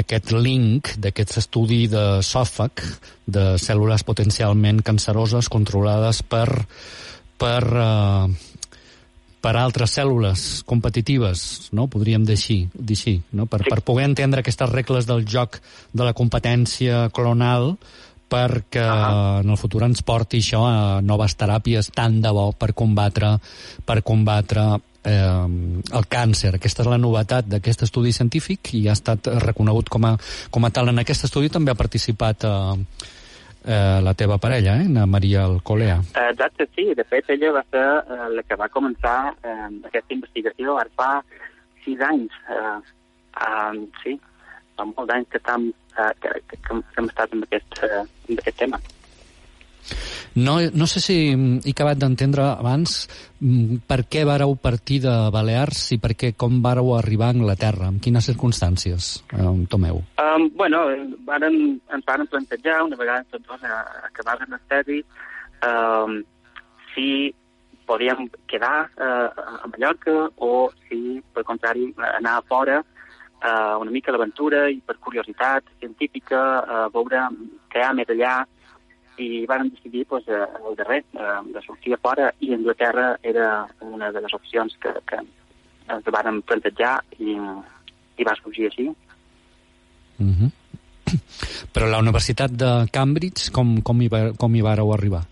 aquest 0.00 0.32
link 0.34 0.96
d'aquest 0.98 1.36
estudi 1.38 1.84
de 1.90 2.04
SOFAC, 2.26 2.82
de 3.30 3.54
cèl·lules 3.62 4.02
potencialment 4.06 4.82
canceroses 4.82 5.50
controlades 5.52 6.24
per, 6.26 6.48
per 7.38 7.62
uh, 7.70 8.26
per 9.40 9.56
altres 9.56 9.94
cèl·lules 9.96 10.60
competitives, 10.68 11.70
no? 11.76 11.86
podríem 11.88 12.26
dir 12.28 12.36
així, 12.36 12.58
dir 12.74 12.96
així 12.98 13.14
no? 13.36 13.46
per, 13.48 13.62
sí. 13.64 13.72
per 13.72 13.80
poder 13.86 14.06
entendre 14.10 14.44
aquestes 14.44 14.70
regles 14.70 15.08
del 15.08 15.24
joc 15.24 15.58
de 15.96 16.04
la 16.04 16.12
competència 16.16 17.08
clonal 17.16 17.74
perquè 18.30 18.84
uh 18.84 19.00
-huh. 19.00 19.40
en 19.42 19.50
el 19.50 19.56
futur 19.56 19.82
ens 19.82 20.02
porti 20.02 20.38
això 20.38 20.60
a 20.66 21.00
noves 21.00 21.36
teràpies 21.36 21.90
tant 21.90 22.20
de 22.20 22.30
bo 22.30 22.52
per 22.52 22.74
combatre 22.74 23.38
per 23.84 24.02
combatre 24.02 24.78
eh, 25.04 25.46
el 25.98 26.06
càncer. 26.10 26.54
Aquesta 26.56 26.84
és 26.84 26.90
la 26.90 26.98
novetat 27.00 27.48
d'aquest 27.50 27.86
estudi 27.88 28.12
científic 28.12 28.74
i 28.78 28.86
ha 28.88 28.96
estat 28.96 29.30
reconegut 29.46 29.88
com 29.88 30.06
a, 30.08 30.16
com 30.50 30.64
a 30.64 30.70
tal. 30.74 30.92
En 30.92 31.02
aquest 31.02 31.26
estudi 31.28 31.50
també 31.52 31.72
ha 31.72 31.78
participat 31.78 32.46
eh, 32.48 33.08
eh, 33.64 34.00
la 34.02 34.14
teva 34.14 34.38
parella, 34.38 34.76
eh, 34.82 34.88
na 34.88 35.06
Maria 35.06 35.44
Alcolea. 35.44 36.00
Exacte, 36.30 36.68
sí. 36.76 36.90
De 36.94 37.04
fet, 37.04 37.30
ella 37.30 37.52
va 37.58 37.64
ser 37.70 37.84
eh, 37.84 38.28
la 38.36 38.46
que 38.46 38.58
va 38.60 38.70
començar 38.72 39.34
eh, 39.42 39.68
aquesta 39.90 40.16
investigació 40.16 40.78
ara 40.78 40.90
fa 40.96 41.10
sis 41.84 42.00
anys. 42.00 42.32
Eh, 42.48 42.78
eh, 43.40 43.84
sí, 44.04 44.16
fa 44.76 44.88
molts 44.92 45.16
anys 45.16 45.28
que, 45.32 45.42
estem, 45.42 45.68
eh, 45.96 46.14
que, 46.22 46.38
que, 46.48 46.62
que 46.64 46.80
hem 46.98 47.12
estat 47.12 47.36
amb 47.36 47.46
aquest, 47.48 47.84
eh, 47.84 48.02
amb 48.28 48.42
aquest 48.44 48.64
tema. 48.64 48.80
No, 50.34 50.58
no 50.72 50.86
sé 50.86 51.00
si 51.02 51.16
he 51.32 51.72
acabat 51.72 51.98
d'entendre 51.98 52.44
abans 52.52 53.08
mm, 53.40 53.82
per 53.90 54.04
què 54.10 54.22
vareu 54.28 54.54
partir 54.60 55.00
de 55.04 55.14
Balears 55.34 55.82
i 55.96 55.98
per 56.02 56.14
què, 56.18 56.32
com 56.38 56.60
vareu 56.62 56.92
arribar 56.96 57.30
a 57.30 57.36
Anglaterra, 57.36 57.90
en 57.90 57.98
quines 58.02 58.30
circumstàncies, 58.30 59.10
eh, 59.34 59.50
Tomeu? 59.70 60.02
Um, 60.22 60.46
bueno, 60.54 60.84
varen, 61.26 61.80
ens 61.90 62.06
van 62.06 62.28
plantejar 62.30 62.82
una 62.86 63.00
vegada 63.00 63.26
tots 63.32 63.48
dos 63.48 63.66
a, 63.66 63.80
a 63.80 64.06
acabar 64.12 64.38
l'estadi 64.46 65.02
um, 65.66 66.20
si 66.94 67.34
podíem 67.90 68.28
quedar 68.46 68.86
uh, 68.94 69.28
a 69.34 69.66
Mallorca 69.66 70.30
o 70.38 70.70
si, 70.86 71.18
per 71.34 71.42
contrari, 71.42 71.88
anar 71.98 72.38
a 72.38 72.46
fora 72.46 72.78
uh, 73.42 73.76
una 73.80 73.90
mica 73.90 74.12
l'aventura 74.12 74.68
i 74.70 74.80
per 74.84 74.98
curiositat 75.02 75.66
científica, 75.80 76.40
uh, 76.60 76.86
veure 76.94 77.26
què 77.72 77.82
ha 77.84 77.92
més 77.96 78.10
allà, 78.12 78.34
i 79.20 79.44
van 79.46 79.68
decidir 79.68 80.06
pues, 80.06 80.26
eh, 80.28 80.46
el 80.68 80.76
darrer, 80.76 81.04
eh, 81.12 81.52
de 81.52 81.62
sortir 81.62 81.94
a 81.94 81.98
fora, 81.98 82.30
i 82.40 82.54
Anglaterra 82.54 83.18
era 83.22 83.66
una 83.80 84.10
de 84.12 84.22
les 84.24 84.34
opcions 84.34 84.76
que, 84.80 84.92
que 85.06 85.20
ens 85.90 86.08
van 86.14 86.40
plantejar 86.42 86.96
i, 87.18 87.36
i 88.16 88.26
va 88.26 88.36
sorgir 88.40 88.70
així. 88.70 88.88
Mm 90.18 90.34
-hmm. 90.34 90.50
Però 91.74 91.90
la 91.90 91.98
Universitat 91.98 92.50
de 92.50 92.86
Cambridge, 92.92 93.50
com, 93.52 93.80
com, 93.82 94.00
hi, 94.02 94.08
va, 94.08 94.32
com 94.36 94.54
hi 94.54 94.62
vareu 94.62 94.92
arribar? 94.92 95.24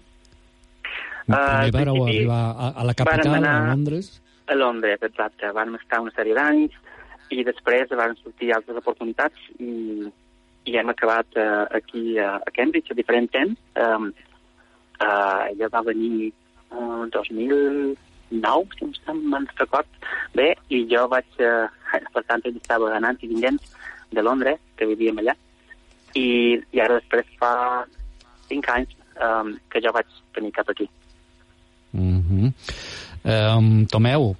Uh, 1.29 1.35
Primer 1.35 1.73
vareu 1.73 2.05
arribar 2.05 2.43
a, 2.57 2.69
a 2.81 2.85
la 2.85 2.95
capital, 2.95 3.45
a 3.45 3.75
Londres? 3.75 4.23
A 4.47 4.55
Londres, 4.55 5.03
exacte. 5.03 5.51
Vam 5.53 5.75
estar 5.77 6.01
una 6.01 6.13
sèrie 6.17 6.35
d'anys 6.35 6.73
i 7.31 7.45
després 7.45 7.91
van 7.91 8.17
sortir 8.17 8.55
altres 8.57 8.79
oportunitats 8.81 9.37
i 9.61 10.09
i 10.69 10.77
hem 10.77 10.93
acabat 10.93 11.39
uh, 11.41 11.65
aquí 11.79 12.19
a, 12.21 12.37
Cambridge 12.55 12.93
a 12.93 12.99
diferent 12.99 13.31
temps. 13.33 13.57
Um, 13.77 14.13
uh, 15.01 15.49
ella 15.49 15.71
va 15.73 15.83
venir 15.87 16.33
uh, 16.71 17.07
2009, 17.15 18.77
si 18.77 18.89
em 19.09 19.23
me'n 19.33 19.49
record 19.57 19.89
bé, 20.37 20.53
i 20.69 20.85
jo 20.91 21.07
vaig, 21.13 21.29
uh, 21.41 21.69
per 22.15 22.25
tant, 22.29 22.45
ell 22.45 22.61
estava 22.61 22.93
anant 22.97 23.21
i 23.23 23.31
vinguent 23.33 23.61
de 24.13 24.25
Londres, 24.25 24.61
que 24.77 24.89
vivíem 24.89 25.21
allà, 25.23 25.37
i, 26.17 26.59
i 26.73 26.81
ara 26.81 27.01
després 27.01 27.29
fa 27.41 27.53
cinc 28.49 28.69
anys 28.73 28.95
um, 29.21 29.55
que 29.73 29.83
jo 29.85 29.93
vaig 29.93 30.09
venir 30.37 30.53
cap 30.57 30.69
aquí. 30.73 30.89
Mm 31.93 32.21
-hmm. 32.23 32.53
um, 33.25 33.87
Tomeu, 33.87 34.37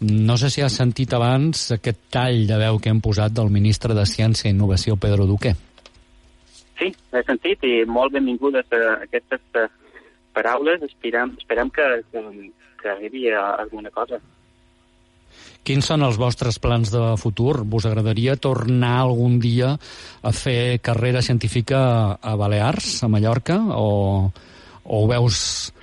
no 0.00 0.36
sé 0.40 0.48
si 0.48 0.62
has 0.64 0.76
sentit 0.80 1.12
abans 1.12 1.66
aquest 1.76 2.06
tall 2.12 2.46
de 2.48 2.56
veu 2.56 2.78
que 2.80 2.88
hem 2.88 3.02
posat 3.04 3.34
del 3.36 3.50
ministre 3.52 3.94
de 3.96 4.06
Ciència 4.08 4.48
i 4.48 4.54
Innovació, 4.54 4.96
Pedro 4.96 5.26
Duque. 5.28 5.52
Sí, 6.80 6.88
he 6.88 7.22
sentit 7.28 7.64
i 7.68 7.84
molt 7.84 8.14
benvingudes 8.16 8.64
a 8.72 8.80
aquestes 9.04 9.42
eh, 9.60 9.68
paraules. 10.32 10.80
Esperem, 10.88 11.34
esperem 11.36 11.68
que, 11.68 11.88
que, 12.12 12.22
que 12.80 12.88
arribi 12.88 13.28
a 13.28 13.50
alguna 13.60 13.92
cosa. 13.92 14.20
Quins 15.60 15.84
són 15.84 16.00
els 16.06 16.16
vostres 16.16 16.56
plans 16.58 16.88
de 16.88 17.02
futur? 17.20 17.60
Vos 17.68 17.84
agradaria 17.84 18.38
tornar 18.40 18.94
algun 19.02 19.36
dia 19.42 19.74
a 19.76 20.32
fer 20.32 20.80
carrera 20.80 21.20
científica 21.20 21.82
a 22.16 22.32
Balears, 22.40 23.02
a 23.04 23.10
Mallorca, 23.12 23.58
o, 23.76 24.30
o 24.80 25.02
ho 25.02 25.04
veus 25.12 25.74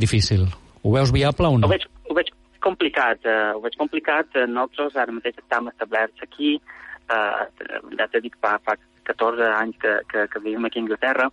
difícil? 0.00 0.48
Ho 0.80 0.96
veus 0.96 1.12
viable 1.12 1.52
o 1.52 1.60
no? 1.60 1.68
Ho 1.68 1.74
veig 1.74 1.84
complicat, 2.66 3.24
uh, 3.24 3.54
ho 3.56 3.62
veig 3.64 3.78
complicat. 3.80 4.34
Uh, 4.34 4.46
nosaltres 4.50 4.98
ara 5.00 5.14
mateix 5.14 5.38
estem 5.40 5.70
establerts 5.72 6.26
aquí, 6.26 6.56
uh, 7.08 7.46
ja 7.98 8.08
t'he 8.10 8.24
dit, 8.26 8.36
fa, 8.42 8.56
fa 8.66 8.76
14 9.06 9.50
anys 9.62 9.78
que, 9.82 9.98
que, 10.10 10.26
que 10.32 10.42
vivim 10.44 10.66
aquí 10.66 10.82
a 10.82 10.86
Anglaterra. 10.86 11.28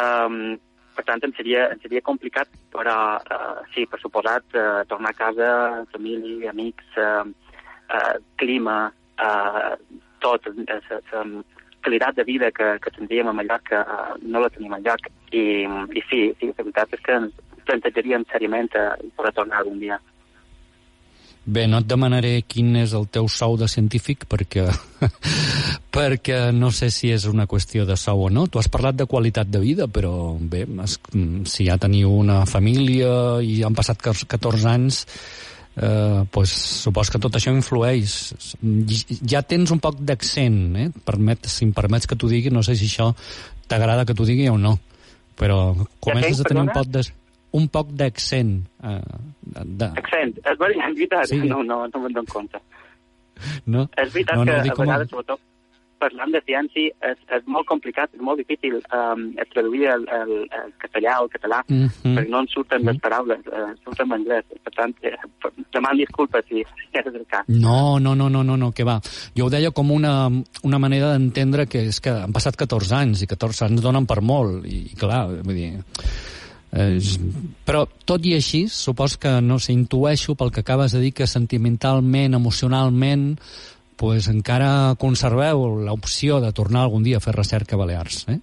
Um, 0.00 0.58
per 0.94 1.04
tant, 1.08 1.22
em 1.24 1.32
seria, 1.36 1.68
em 1.72 1.80
seria 1.82 2.04
complicat, 2.04 2.50
però 2.74 2.96
uh, 3.16 3.62
sí, 3.74 3.86
per 3.88 4.00
suposat, 4.02 4.46
uh, 4.52 4.82
tornar 4.90 5.14
a 5.14 5.18
casa, 5.18 5.50
família, 5.94 6.50
amics, 6.52 6.98
uh, 7.00 7.24
uh, 7.24 8.16
clima, 8.40 8.82
uh, 9.22 9.72
tot, 10.20 10.50
la 10.68 10.80
qualitat 11.80 12.18
de 12.18 12.24
vida 12.28 12.50
que, 12.52 12.74
que 12.84 12.92
tindríem 12.92 13.30
a 13.30 13.32
Mallorca 13.32 13.80
uh, 13.86 14.18
no 14.20 14.42
la 14.44 14.50
tenim 14.52 14.74
a 14.76 14.82
lloc. 14.84 15.08
I, 15.32 15.64
i 15.96 16.02
sí, 16.10 16.26
sí, 16.36 16.50
la 16.50 16.66
veritat 16.66 16.98
és 16.98 17.04
que 17.06 17.16
ens 17.22 17.40
plantejaríem 17.64 18.26
seriament 18.32 18.74
uh, 18.76 18.92
poder 19.16 19.32
tornar 19.38 19.62
algun 19.62 19.80
dia. 19.80 19.96
Bé, 21.40 21.64
no 21.66 21.78
et 21.80 21.86
demanaré 21.88 22.42
quin 22.44 22.74
és 22.76 22.92
el 22.94 23.06
teu 23.08 23.24
sou 23.32 23.56
de 23.56 23.66
científic 23.70 24.26
perquè, 24.28 24.66
perquè 25.96 26.40
no 26.52 26.68
sé 26.74 26.90
si 26.92 27.08
és 27.14 27.24
una 27.30 27.46
qüestió 27.48 27.86
de 27.88 27.96
sou 27.96 28.26
o 28.26 28.30
no. 28.30 28.44
Tu 28.46 28.60
has 28.60 28.68
parlat 28.68 28.98
de 28.98 29.08
qualitat 29.08 29.48
de 29.48 29.62
vida, 29.62 29.88
però 29.88 30.36
bé, 30.36 30.66
es, 30.84 30.98
si 31.48 31.66
ja 31.70 31.78
teniu 31.80 32.12
una 32.12 32.42
família 32.46 33.40
i 33.40 33.62
han 33.64 33.78
passat 33.78 34.04
14 34.04 34.68
anys, 34.68 35.00
eh, 35.80 36.26
pues, 36.30 36.52
supos 36.84 37.10
que 37.10 37.22
tot 37.22 37.40
això 37.40 37.54
influeix. 37.56 38.18
Ja 39.24 39.40
tens 39.40 39.72
un 39.72 39.80
poc 39.80 40.04
d'accent, 40.04 40.60
eh? 40.76 40.90
Permet, 41.08 41.48
si 41.48 41.64
em 41.64 41.72
permets 41.72 42.06
que 42.06 42.20
t'ho 42.20 42.28
digui, 42.28 42.52
no 42.52 42.62
sé 42.62 42.76
si 42.76 42.90
això 42.90 43.14
t'agrada 43.70 44.04
que 44.04 44.14
t'ho 44.18 44.28
digui 44.28 44.50
o 44.52 44.58
no, 44.60 44.76
però 45.40 45.72
comences 46.04 46.44
a 46.44 46.48
tenir 46.50 46.66
un 46.66 46.74
poc 46.74 46.92
de 46.92 47.06
un 47.56 47.68
poc 47.68 47.92
d'accent. 47.98 48.56
Eh, 48.84 48.98
de... 49.42 49.90
Accent, 50.02 50.36
és 50.38 50.58
veritat, 50.58 51.26
sí. 51.32 51.40
no, 51.44 51.62
no, 51.62 51.82
no 51.86 52.02
me'n 52.04 52.18
dono 52.18 52.30
compte. 52.30 52.60
No? 53.66 53.86
És 53.96 54.12
veritat 54.12 54.36
no, 54.36 54.44
no, 54.44 54.58
que 54.62 54.74
a 54.74 54.82
vegades, 54.82 55.10
sobretot, 55.10 55.40
parlant 56.00 56.32
de 56.32 56.40
ciència 56.46 56.94
és, 57.10 57.18
és 57.36 57.46
molt 57.50 57.68
complicat, 57.68 58.12
és 58.16 58.22
molt 58.24 58.40
difícil 58.40 58.78
um, 58.80 59.26
traduir 59.52 59.86
el, 59.92 60.06
el, 60.16 60.32
el 60.56 60.72
castellà 60.80 61.18
o 61.20 61.26
el 61.26 61.32
català, 61.34 61.60
mm 61.66 61.88
-hmm. 61.88 62.14
perquè 62.16 62.32
no 62.32 62.40
ens 62.40 62.52
surten 62.56 62.80
mm 62.80 62.84
-hmm. 62.84 62.92
les 62.92 63.02
paraules, 63.04 63.40
uh, 63.46 63.72
surten 63.84 64.06
en 64.06 64.16
anglès. 64.18 64.44
Per 64.64 64.72
tant, 64.78 64.94
eh, 65.02 65.16
demano 65.72 65.98
disculpes 65.98 66.44
si 66.48 66.64
és 66.92 67.06
el 67.06 67.26
cas. 67.28 67.44
No, 67.48 67.98
no, 67.98 68.14
no, 68.14 68.28
no, 68.28 68.42
no, 68.42 68.56
no, 68.56 68.72
que 68.72 68.84
va. 68.84 69.00
Jo 69.36 69.46
ho 69.46 69.50
deia 69.50 69.70
com 69.70 69.90
una, 69.90 70.30
una 70.62 70.78
manera 70.78 71.12
d'entendre 71.12 71.66
que 71.66 71.80
és 71.88 72.00
que 72.00 72.10
han 72.10 72.32
passat 72.32 72.56
14 72.56 72.94
anys, 72.94 73.22
i 73.22 73.26
14 73.26 73.64
anys 73.64 73.82
donen 73.82 74.06
per 74.06 74.20
molt, 74.20 74.64
i 74.66 74.94
clar, 74.96 75.26
vull 75.44 75.54
dir 75.54 75.72
Eh, 76.72 76.98
però, 77.66 77.84
tot 78.06 78.24
i 78.26 78.36
així, 78.36 78.66
supos 78.70 79.16
que, 79.18 79.40
no 79.42 79.58
sé, 79.58 79.72
intueixo 79.74 80.36
pel 80.38 80.52
que 80.54 80.62
acabes 80.62 80.94
de 80.94 81.00
dir 81.02 81.12
que 81.16 81.26
sentimentalment, 81.26 82.36
emocionalment, 82.38 83.34
pues, 84.00 84.30
encara 84.32 84.94
conserveu 85.00 85.66
l'opció 85.86 86.38
de 86.40 86.52
tornar 86.56 86.86
algun 86.86 87.02
dia 87.04 87.18
a 87.18 87.24
fer 87.24 87.34
recerca 87.36 87.76
a 87.76 87.82
Balears, 87.82 88.22
eh? 88.30 88.38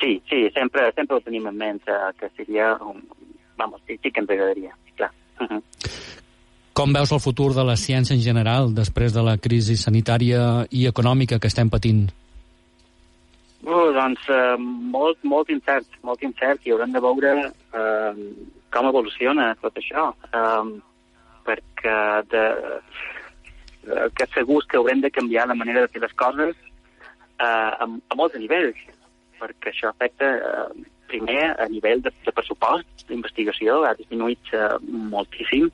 Sí, 0.00 0.16
sí, 0.28 0.48
sempre, 0.54 0.90
sempre 0.96 1.16
ho 1.16 1.22
tenim 1.22 1.46
en 1.46 1.60
ment, 1.60 1.82
eh, 1.86 2.10
que 2.18 2.32
seria... 2.36 2.74
Un... 2.82 3.04
Vamos, 3.56 3.80
sí, 3.86 3.94
sí 4.02 4.10
que 4.10 4.18
ens 4.20 4.30
agradaria, 4.30 4.74
clar. 4.96 5.12
Uh 5.40 5.44
-huh. 5.50 5.62
Com 6.74 6.92
veus 6.92 7.12
el 7.12 7.20
futur 7.20 7.54
de 7.54 7.62
la 7.62 7.76
ciència 7.76 8.16
en 8.16 8.22
general 8.22 8.74
després 8.74 9.12
de 9.14 9.22
la 9.22 9.36
crisi 9.38 9.76
sanitària 9.76 10.66
i 10.70 10.88
econòmica 10.88 11.38
que 11.38 11.46
estem 11.46 11.70
patint? 11.70 12.10
Uh, 13.64 13.90
doncs 13.96 14.26
uh, 14.28 14.56
molt, 14.60 15.20
molt 15.24 15.48
incert, 15.52 15.88
molt 16.04 16.22
incert, 16.26 16.64
i 16.66 16.74
haurem 16.74 16.92
de 16.92 17.00
veure 17.00 17.34
uh, 17.48 18.24
com 18.74 18.90
evoluciona 18.90 19.54
tot 19.62 19.78
això, 19.80 20.10
um, 20.36 20.74
perquè 21.46 21.96
de, 22.28 22.44
uh, 23.88 24.08
que 24.12 24.28
segur 24.34 24.60
que 24.68 24.80
haurem 24.80 25.00
de 25.00 25.12
canviar 25.12 25.48
la 25.48 25.56
manera 25.56 25.86
de 25.86 25.92
fer 25.94 26.04
les 26.04 26.12
coses 26.20 26.52
uh, 27.40 27.72
a, 27.80 27.88
a 27.88 28.20
molts 28.20 28.36
nivells, 28.36 28.84
perquè 29.40 29.72
això 29.72 29.90
afecta 29.90 30.30
eh, 30.38 30.84
primer 31.10 31.42
a 31.60 31.66
nivell 31.70 32.02
de, 32.04 32.12
de 32.24 32.32
pressupost 32.34 33.06
d'investigació, 33.08 33.82
ha 33.84 33.94
disminuït 33.98 34.54
eh, 34.56 34.70
moltíssim, 35.12 35.68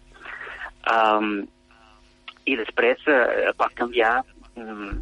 um, 0.91 1.31
i 2.49 2.57
després 2.59 3.05
eh, 3.11 3.53
pot 3.61 3.75
canviar 3.79 4.21
um, 4.57 4.99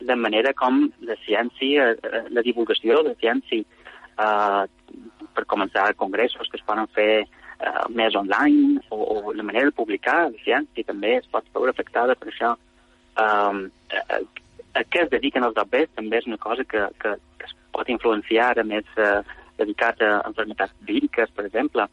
de 0.00 0.16
manera 0.16 0.52
com 0.56 0.86
la 1.06 1.16
ciència, 1.26 1.92
eh, 1.92 2.24
la 2.30 2.44
divulgació 2.46 3.02
de 3.06 3.14
ciència, 3.20 3.64
eh, 4.24 4.64
per 5.34 5.46
començar 5.46 5.92
congressos 5.96 6.48
que 6.50 6.58
es 6.58 6.66
poden 6.66 6.88
fer 6.96 7.12
eh, 7.22 7.84
més 7.94 8.16
online, 8.16 8.80
o, 8.90 8.98
o 8.98 9.34
la 9.36 9.46
manera 9.46 9.70
de 9.70 9.76
publicar 9.76 10.18
la 10.30 10.44
ciència 10.44 10.88
també 10.88 11.16
es 11.18 11.28
pot 11.30 11.46
veure 11.54 11.74
afectada 11.74 12.16
per 12.18 12.32
això. 12.32 12.54
Eh, 13.20 14.20
a 14.70 14.84
què 14.86 15.04
es 15.04 15.10
dediquen 15.10 15.44
els 15.44 15.56
dobbers 15.56 15.90
també 15.96 16.20
és 16.20 16.28
una 16.30 16.38
cosa 16.38 16.64
que, 16.64 16.86
que, 17.02 17.16
que 17.38 17.48
es 17.48 17.54
pot 17.74 17.88
influenciar, 17.90 18.52
a 18.58 18.66
més, 18.66 18.86
eh, 18.96 19.20
dedicat 19.60 20.00
a 20.02 20.20
enfermetats 20.28 20.76
víriques, 20.86 21.32
per 21.36 21.46
exemple. 21.48 21.86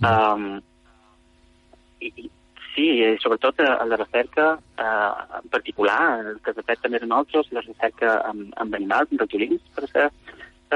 Um, 0.00 0.60
i, 2.00 2.12
i, 2.14 2.30
sí, 2.74 2.86
i 3.00 3.10
sobretot 3.22 3.60
a, 3.64 3.74
a 3.82 3.86
la 3.88 3.98
recerca 4.00 4.52
eh, 4.78 5.10
en 5.40 5.48
particular, 5.52 6.00
que 6.44 6.54
de 6.56 6.64
fet 6.66 6.82
també 6.82 7.00
nosaltres, 7.02 7.52
la 7.56 7.64
recerca 7.66 8.18
amb, 8.28 8.50
amb 8.62 8.76
animals, 8.78 9.10
amb 9.10 9.24
ratolins, 9.24 9.62
per 9.76 9.88
ser 9.90 10.08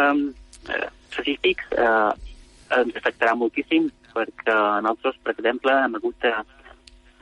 um, 0.00 0.26
específics, 0.64 1.70
eh, 1.76 2.32
ens 2.74 2.96
afectarà 2.98 3.34
moltíssim 3.38 3.90
perquè 4.14 4.54
nosaltres, 4.84 5.18
per 5.22 5.34
exemple, 5.34 5.74
hem 5.74 5.96
hagut 5.98 6.26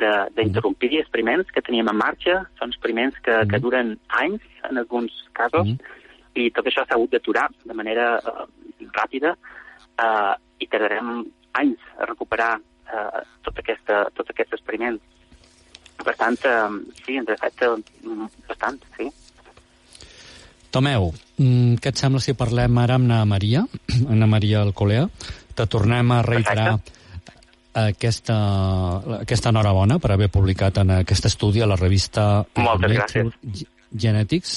de, 0.03 0.13
d'interrompir 0.37 0.99
experiments 1.01 1.51
que 1.55 1.63
teníem 1.65 1.89
en 1.93 1.99
marxa, 1.99 2.43
són 2.59 2.73
experiments 2.73 3.19
que, 3.25 3.33
mm. 3.33 3.51
que 3.51 3.61
duren 3.65 3.95
anys 4.21 4.45
en 4.69 4.81
alguns 4.83 5.15
casos, 5.37 5.69
mm. 5.69 6.01
i 6.37 6.51
tot 6.57 6.69
això 6.69 6.85
s'ha 6.85 6.99
hagut 6.99 7.15
d'aturar 7.15 7.49
de 7.65 7.77
manera 7.77 8.15
uh, 8.19 8.45
ràpida 8.93 9.35
uh, 9.37 10.35
i 10.61 10.69
tardarem 10.69 11.25
anys 11.61 11.89
a 11.99 12.09
recuperar 12.09 12.55
uh, 12.91 13.23
tot, 13.47 13.59
aquesta, 13.63 14.05
tot 14.17 14.31
aquest 14.35 14.57
experiment. 14.59 14.99
Per 16.03 16.15
tant, 16.19 16.39
uh, 16.49 16.79
sí, 17.05 17.19
ens 17.21 17.31
afecta 17.35 17.75
bastant, 18.49 18.81
sí. 18.97 19.11
Tomeu, 20.73 21.13
mm, 21.37 21.77
què 21.85 21.93
et 21.93 22.01
sembla 22.01 22.23
si 22.25 22.35
parlem 22.35 22.81
ara 22.81 22.97
amb 22.99 23.11
Ana 23.11 23.23
Maria, 23.29 23.67
Ana 24.15 24.27
Maria 24.27 24.65
Alcolea? 24.65 25.07
Te 25.55 25.69
tornem 25.69 26.17
a 26.17 26.23
reiterar 26.25 26.69
Perfecte 26.79 27.01
aquesta, 27.73 28.37
aquesta 29.21 29.53
enhorabona 29.53 29.99
per 30.03 30.13
haver 30.13 30.29
publicat 30.33 30.83
en 30.83 30.93
aquest 30.99 31.29
estudi 31.31 31.63
a 31.63 31.69
la 31.69 31.79
revista 31.81 32.45
Moltes 32.59 32.97
gràcies. 32.99 33.65
Genetics, 33.93 34.53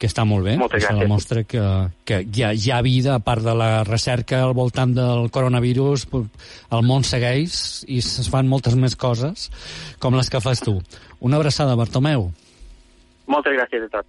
que 0.00 0.08
està 0.08 0.24
molt 0.24 0.46
bé. 0.48 0.54
Moltes 0.56 0.80
gràcies. 0.80 1.02
demostra 1.04 1.42
que, 1.44 1.62
que 2.08 2.22
hi, 2.24 2.44
ha, 2.46 2.52
hi 2.56 2.70
ha 2.72 2.80
vida, 2.80 3.18
a 3.18 3.24
part 3.24 3.44
de 3.44 3.52
la 3.54 3.84
recerca 3.84 4.40
al 4.46 4.54
voltant 4.56 4.94
del 4.96 5.28
coronavirus, 5.34 6.06
el 6.16 6.86
món 6.88 7.04
segueix 7.04 7.84
i 7.84 8.00
es 8.00 8.30
fan 8.32 8.48
moltes 8.48 8.78
més 8.80 8.96
coses 8.96 9.50
com 10.00 10.16
les 10.16 10.32
que 10.32 10.40
fas 10.40 10.64
tu. 10.64 10.78
Una 11.20 11.36
abraçada, 11.36 11.76
Bartomeu. 11.76 12.30
Moltes 13.28 13.58
gràcies 13.58 13.84
a 13.84 13.92
tots. 13.98 14.08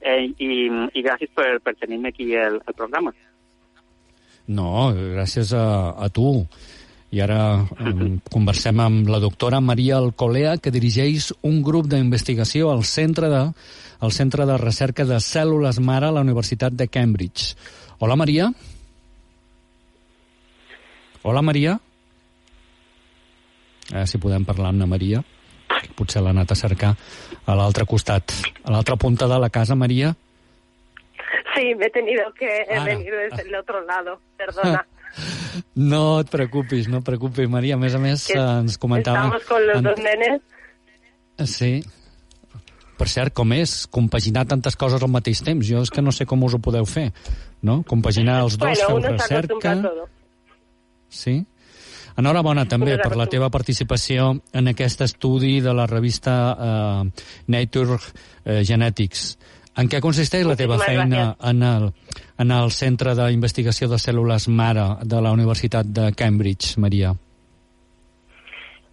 Eh, 0.00 0.30
i, 0.40 0.50
I 0.96 1.04
gràcies 1.04 1.30
per, 1.36 1.58
per 1.60 1.74
tenir-me 1.76 2.08
aquí 2.14 2.32
el, 2.32 2.60
el 2.64 2.74
programa. 2.78 3.12
No, 4.48 4.88
gràcies 4.96 5.52
a, 5.52 5.92
a 5.92 6.08
tu. 6.08 6.40
I 7.12 7.20
ara 7.24 7.40
um, 7.80 8.16
conversem 8.32 8.80
amb 8.84 9.08
la 9.12 9.20
doctora 9.20 9.60
Maria 9.64 9.96
Alcolea, 10.00 10.56
que 10.56 10.72
dirigeix 10.72 11.30
un 11.44 11.60
grup 11.64 11.88
d'investigació 11.88 12.72
al 12.72 12.84
centre 12.88 13.28
de 13.32 13.42
al 14.00 14.12
Centre 14.12 14.46
de 14.46 14.56
Recerca 14.58 15.04
de 15.04 15.18
Cèl·lules 15.22 15.80
Mare 15.80 16.08
a 16.08 16.14
la 16.14 16.22
Universitat 16.22 16.72
de 16.72 16.88
Cambridge. 16.88 17.54
Hola, 17.98 18.16
Maria. 18.16 18.52
Hola, 21.22 21.42
Maria. 21.42 21.78
Veure 23.88 24.06
si 24.06 24.20
podem 24.22 24.44
parlar 24.46 24.70
amb 24.74 24.84
la 24.84 24.90
Maria. 24.90 25.24
Potser 25.98 26.22
l'ha 26.22 26.30
anat 26.34 26.52
a 26.52 26.58
cercar 26.58 26.92
a 27.48 27.56
l'altre 27.58 27.86
costat, 27.88 28.34
a 28.62 28.72
l'altra 28.74 28.96
punta 28.96 29.26
de 29.26 29.38
la 29.40 29.50
casa, 29.50 29.74
Maria. 29.74 30.14
Sí, 31.54 31.74
me 31.74 31.86
he 31.86 31.90
tenido 31.90 32.22
que 32.38 32.66
Ara. 32.70 32.84
venir 32.84 33.12
desde 33.12 33.48
el 33.48 33.54
otro 33.54 33.84
lado, 33.84 34.20
perdona. 34.36 34.86
No 35.74 36.20
et 36.20 36.28
preocupis, 36.30 36.86
no 36.86 37.00
et 37.00 37.06
preocupis, 37.06 37.48
Maria. 37.50 37.74
A 37.74 37.80
més 37.80 37.94
a 37.96 37.98
més, 37.98 38.26
que 38.28 38.38
ens 38.38 38.76
comentava... 38.78 39.24
Estamos 39.24 39.46
con 39.48 39.66
los 39.66 39.78
en... 39.78 39.86
dos 39.88 39.98
nenes. 40.04 40.42
Sí. 41.48 41.70
Per 42.98 43.06
cert, 43.06 43.32
com 43.34 43.52
és 43.54 43.84
compaginar 43.94 44.44
tantes 44.50 44.74
coses 44.78 45.02
al 45.02 45.12
mateix 45.12 45.44
temps? 45.46 45.62
Jo 45.66 45.84
és 45.86 45.92
que 45.94 46.02
no 46.02 46.10
sé 46.14 46.26
com 46.26 46.42
us 46.42 46.56
ho 46.56 46.62
podeu 46.62 46.86
fer, 46.88 47.12
no? 47.62 47.82
Compaginar 47.86 48.40
els 48.46 48.58
dos, 48.58 48.82
bueno, 48.88 48.88
feu 48.88 49.14
recerca... 49.14 49.76
Sí? 51.08 51.38
Enhorabona 52.18 52.64
també 52.66 52.96
per 52.98 53.14
la 53.14 53.28
teva 53.30 53.46
participació 53.54 54.32
en 54.52 54.72
aquest 54.72 55.04
estudi 55.06 55.60
de 55.62 55.70
la 55.70 55.86
revista 55.86 56.32
uh, 56.50 57.28
Nature 57.46 57.94
uh, 57.94 58.58
Genetics. 58.66 59.28
En 59.78 59.86
què 59.86 60.00
consisteix 60.02 60.42
la 60.48 60.56
teva 60.58 60.80
feina 60.82 61.36
en 61.46 61.62
el, 61.62 61.86
en 62.42 62.50
el 62.50 62.72
Centre 62.74 63.14
d'Investigació 63.14 63.86
de 63.92 64.00
Cèl·lules 64.02 64.48
Mare 64.50 64.88
de 65.06 65.22
la 65.22 65.30
Universitat 65.36 65.86
de 65.86 66.10
Cambridge, 66.18 66.74
María? 66.82 67.14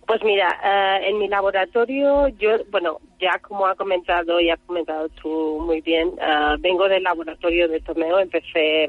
Pues 0.05 0.21
mira, 0.21 0.51
uh, 0.61 1.01
en 1.09 1.17
mi 1.17 1.27
laboratorio, 1.27 2.27
yo, 2.37 2.59
bueno, 2.69 2.99
ya 3.25 3.39
como 3.39 3.65
ha 3.65 3.75
comentado 3.75 4.39
y 4.39 4.51
ha 4.51 4.57
comentado 4.57 5.09
tú 5.21 5.59
muy 5.65 5.81
bien, 5.81 6.09
uh, 6.09 6.55
vengo 6.59 6.87
del 6.87 7.01
laboratorio 7.01 7.67
de 7.67 7.79
Tomeo, 7.81 8.19
empecé, 8.19 8.87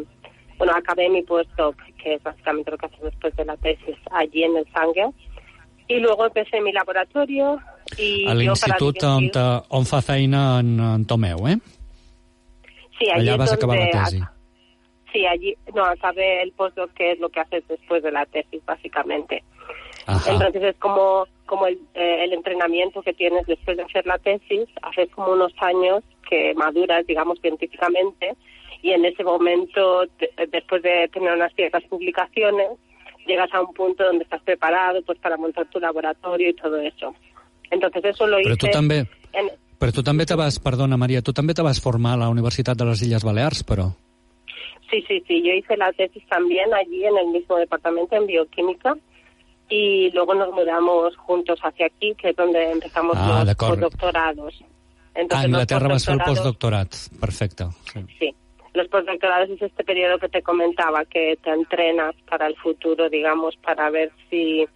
bueno, 0.58 0.74
acabé 0.76 1.08
mi 1.08 1.22
puesto, 1.22 1.74
que 2.02 2.14
es 2.14 2.22
básicamente 2.22 2.70
lo 2.70 2.76
que 2.76 2.86
hace 2.86 3.02
después 3.02 3.34
de 3.36 3.44
la 3.46 3.56
tesis, 3.56 3.96
allí 4.10 4.42
en 4.42 4.56
el 4.58 4.66
Sangue, 4.72 5.08
y 5.88 6.00
luego 6.00 6.26
empecé 6.26 6.60
mi 6.60 6.72
laboratorio 6.72 7.58
y... 7.96 8.28
A 8.28 8.34
l'institut 8.34 9.02
on, 9.04 9.30
on 9.70 9.86
fa 9.86 10.02
feina 10.02 10.60
en, 10.60 10.80
en 10.80 11.06
Tomeu, 11.06 11.48
eh? 11.48 11.56
Sí, 12.98 13.08
allí 13.10 13.28
Allá 13.28 13.36
vas 13.36 13.52
a 13.52 13.54
acabar 13.54 13.78
la 13.78 13.90
tesis. 13.90 14.22
Sí, 15.12 15.24
allí, 15.24 15.56
no, 15.74 15.84
acabé 15.84 16.42
el 16.42 16.52
postdoc, 16.52 16.92
que 16.92 17.12
es 17.12 17.20
lo 17.20 17.30
que 17.30 17.40
haces 17.40 17.66
después 17.68 18.02
de 18.02 18.12
la 18.12 18.26
tesis, 18.26 18.62
básicamente. 18.66 19.42
Ajá. 20.04 20.30
Entonces 20.30 20.62
es 20.62 20.76
como, 20.76 21.26
como 21.46 21.66
el, 21.66 21.78
eh, 21.94 22.24
el 22.24 22.32
entrenamiento 22.32 23.02
que 23.02 23.14
tienes 23.14 23.46
después 23.46 23.76
de 23.76 23.84
hacer 23.84 24.06
la 24.06 24.18
tesis, 24.18 24.68
haces 24.82 25.08
como 25.10 25.32
unos 25.32 25.52
años 25.58 26.02
que 26.28 26.54
maduras, 26.54 27.06
digamos, 27.06 27.40
científicamente, 27.40 28.34
y 28.82 28.92
en 28.92 29.04
ese 29.04 29.24
momento, 29.24 30.04
después 30.52 30.82
de 30.82 31.08
tener 31.08 31.32
unas 31.32 31.52
ciertas 31.54 31.82
publicaciones, 31.84 32.68
llegas 33.26 33.52
a 33.52 33.60
un 33.60 33.72
punto 33.72 34.04
donde 34.04 34.24
estás 34.24 34.42
preparado 34.42 35.02
pues 35.02 35.18
para 35.18 35.36
montar 35.36 35.66
tu 35.70 35.80
laboratorio 35.80 36.50
y 36.50 36.54
todo 36.54 36.76
eso. 36.78 37.14
Entonces 37.70 38.04
eso 38.04 38.26
lo 38.26 38.36
Pero 38.36 38.54
hice... 38.54 38.66
tú 38.66 38.72
también... 38.72 39.08
En, 39.32 39.50
però 39.76 39.92
tu 39.92 40.00
també 40.00 40.24
te 40.24 40.36
vas, 40.38 40.56
perdona 40.62 40.96
Maria, 40.96 41.20
tu 41.20 41.34
també 41.36 41.52
te 41.52 41.60
vas 41.60 41.82
formar 41.84 42.14
a 42.14 42.20
la 42.22 42.28
Universitat 42.32 42.78
de 42.78 42.86
les 42.88 43.02
Illes 43.04 43.24
Balears, 43.26 43.60
però... 43.68 43.90
Sí, 44.88 45.02
sí, 45.08 45.22
sí, 45.26 45.42
yo 45.42 45.52
hice 45.52 45.76
la 45.76 45.92
tesis 45.92 46.24
también 46.30 46.72
allí 46.72 47.04
en 47.04 47.18
el 47.18 47.26
mismo 47.28 47.56
departamento 47.56 48.16
en 48.16 48.26
bioquímica 48.26 48.96
y 49.68 50.10
luego 50.12 50.34
nos 50.34 50.52
mudamos 50.52 51.16
juntos 51.16 51.58
hacia 51.62 51.86
aquí, 51.86 52.14
que 52.14 52.30
es 52.30 52.36
donde 52.36 52.70
empezamos 52.72 53.16
ah, 53.16 53.44
los 53.44 53.54
postdoctorados. 53.54 54.54
Entonces, 55.14 55.44
a 55.44 55.48
Inglaterra 55.48 55.88
vas 55.88 56.04
fer 56.04 56.14
el 56.14 56.20
postdoctorat, 56.20 56.94
perfecte. 57.18 57.64
Sí. 57.92 58.00
sí, 58.18 58.34
los 58.74 58.86
postdoctorados 58.88 59.50
es 59.50 59.62
este 59.62 59.82
periodo 59.82 60.18
que 60.18 60.28
te 60.28 60.42
comentaba, 60.42 61.04
que 61.06 61.38
te 61.42 61.50
entrenas 61.50 62.14
para 62.28 62.46
el 62.46 62.56
futuro, 62.56 63.08
digamos, 63.08 63.56
para 63.56 63.90
ver 63.90 64.12
si, 64.28 64.66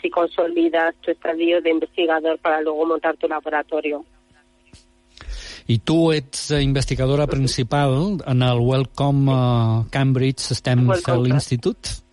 si 0.00 0.08
consolidas 0.08 0.94
tu 1.00 1.10
estadio 1.10 1.60
de 1.60 1.70
investigador 1.70 2.38
para 2.38 2.60
luego 2.62 2.86
montar 2.86 3.16
tu 3.16 3.28
laboratorio. 3.28 4.04
I 5.70 5.80
tu 5.80 6.12
ets 6.12 6.50
investigadora 6.52 7.26
principal 7.26 8.22
en 8.26 8.42
el 8.42 8.58
Wellcome 8.58 9.30
uh, 9.30 9.84
Cambridge 9.90 10.40
Stem 10.40 10.88
Cell 10.94 11.26
Institute 11.26 12.07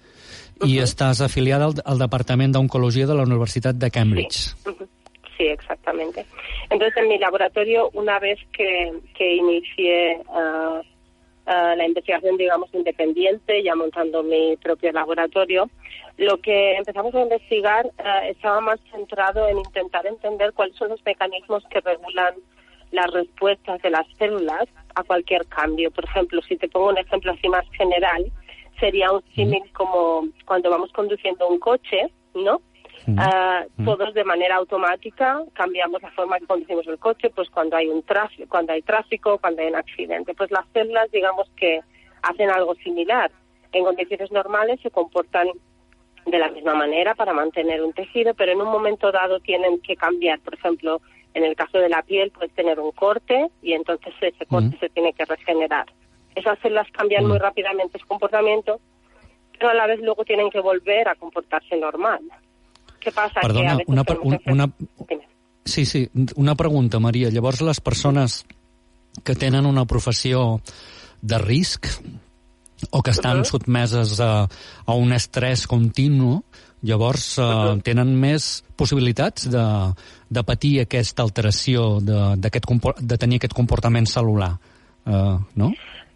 i 0.63 0.63
uh 0.63 0.67
-huh. 0.67 0.83
estàs 0.83 1.21
afiliada 1.21 1.65
al, 1.65 1.73
al 1.85 1.97
Departament 1.99 2.53
d'Oncologia 2.53 3.05
de 3.05 3.13
la 3.13 3.23
Universitat 3.23 3.75
de 3.75 3.89
Cambridge. 3.91 4.37
Sí. 4.37 4.69
Uh 4.69 4.71
-huh. 4.71 4.87
sí, 5.37 5.45
exactamente. 5.47 6.25
Entonces, 6.69 6.97
en 6.97 7.07
mi 7.09 7.17
laboratorio, 7.17 7.89
una 7.93 8.19
vez 8.19 8.39
que, 8.51 8.91
que 9.17 9.35
inicié 9.35 10.17
uh, 10.29 10.81
la 11.47 11.85
investigación, 11.85 12.37
digamos, 12.37 12.69
independiente, 12.73 13.61
ya 13.63 13.75
montando 13.75 14.23
mi 14.23 14.57
propio 14.57 14.91
laboratorio, 14.91 15.69
lo 16.17 16.37
que 16.37 16.75
empezamos 16.75 17.13
a 17.13 17.21
investigar 17.21 17.85
eh, 17.85 18.29
estaba 18.29 18.61
más 18.61 18.79
centrado 18.91 19.47
en 19.47 19.57
intentar 19.57 20.05
entender 20.07 20.53
cuáles 20.53 20.75
son 20.77 20.89
los 20.89 21.03
mecanismos 21.05 21.63
que 21.69 21.81
regulan 21.81 22.35
las 22.91 23.11
respuestas 23.11 23.81
de 23.81 23.89
las 23.89 24.07
células 24.17 24.65
a 24.95 25.03
cualquier 25.03 25.45
cambio. 25.47 25.91
Por 25.91 26.05
ejemplo, 26.05 26.41
si 26.47 26.55
te 26.55 26.69
pongo 26.69 26.89
un 26.89 26.97
ejemplo 26.97 27.33
así 27.33 27.47
más 27.49 27.65
general, 27.71 28.31
sería 28.79 29.11
un 29.11 29.23
símil 29.33 29.63
como 29.73 30.27
cuando 30.45 30.69
vamos 30.69 30.91
conduciendo 30.91 31.47
un 31.47 31.59
coche, 31.59 32.11
¿no? 32.33 32.61
Uh, 33.07 33.83
todos 33.83 34.15
de 34.15 34.23
manera 34.23 34.55
automática 34.55 35.43
cambiamos 35.53 36.01
la 36.01 36.09
forma 36.11 36.39
que 36.39 36.47
conducimos 36.47 36.87
el 36.87 36.97
coche, 36.97 37.29
pues 37.29 37.49
cuando 37.51 37.75
hay 37.75 37.87
un 37.87 38.01
tráfico, 38.01 38.49
cuando 38.49 38.73
hay 38.73 38.81
tráfico, 38.81 39.37
cuando 39.37 39.61
hay 39.61 39.67
un 39.67 39.75
accidente, 39.75 40.33
pues 40.33 40.49
las 40.49 40.65
células, 40.73 41.11
digamos 41.11 41.47
que 41.55 41.81
hacen 42.23 42.49
algo 42.49 42.73
similar. 42.75 43.31
En 43.73 43.83
condiciones 43.83 44.31
normales 44.31 44.79
se 44.81 44.89
comportan 44.89 45.49
de 46.25 46.39
la 46.39 46.49
misma 46.49 46.73
manera 46.73 47.13
para 47.13 47.33
mantener 47.33 47.83
un 47.83 47.93
tejido, 47.93 48.33
pero 48.33 48.53
en 48.53 48.61
un 48.61 48.69
momento 48.69 49.11
dado 49.11 49.39
tienen 49.39 49.79
que 49.81 49.95
cambiar. 49.95 50.39
Por 50.39 50.55
ejemplo, 50.55 51.01
en 51.35 51.43
el 51.43 51.55
caso 51.55 51.77
de 51.77 51.89
la 51.89 52.01
piel 52.01 52.31
puedes 52.31 52.53
tener 52.53 52.79
un 52.79 52.91
corte 52.91 53.49
y 53.61 53.73
entonces 53.73 54.13
ese 54.19 54.45
corte 54.47 54.77
se 54.79 54.89
tiene 54.89 55.13
que 55.13 55.25
regenerar. 55.25 55.85
Esas 56.35 56.59
células 56.59 56.87
cambian 56.91 57.25
muy 57.25 57.37
rápidamente 57.37 57.97
su 57.97 58.05
comportamiento, 58.07 58.79
pero 59.53 59.69
a 59.69 59.73
la 59.73 59.87
vez 59.87 59.99
luego 60.01 60.23
tienen 60.25 60.49
que 60.49 60.59
volver 60.59 61.07
a 61.07 61.15
comportarse 61.15 61.77
normal. 61.77 62.21
Què 62.99 63.13
passa? 63.13 63.39
Perdona, 63.41 63.77
que 63.77 63.85
una, 63.87 64.03
una, 64.21 64.39
una, 64.47 64.69
sí, 65.63 65.85
sí, 65.85 66.09
una 66.35 66.55
pregunta, 66.55 66.99
Maria. 66.99 67.29
Llavors, 67.29 67.61
les 67.61 67.79
persones 67.79 68.45
que 69.23 69.35
tenen 69.35 69.65
una 69.65 69.85
professió 69.85 70.59
de 71.21 71.37
risc 71.39 71.87
o 72.91 73.01
que 73.01 73.11
estan 73.11 73.39
uh 73.39 73.41
-huh. 73.41 73.49
sotmeses 73.49 74.19
a, 74.19 74.47
a 74.85 74.93
un 74.93 75.13
estrès 75.13 75.67
continu, 75.67 76.43
llavors 76.81 77.37
uh, 77.37 77.41
uh 77.41 77.47
-huh. 77.47 77.81
tenen 77.81 78.19
més 78.19 78.63
possibilitats 78.75 79.49
de, 79.49 79.93
de 80.29 80.43
patir 80.43 80.81
aquesta 80.81 81.23
alteració, 81.23 81.99
de, 82.01 82.35
de 82.37 83.17
tenir 83.17 83.37
aquest 83.37 83.53
comportament 83.53 84.07
celular, 84.07 84.57
uh, 85.05 85.39
no? 85.55 85.73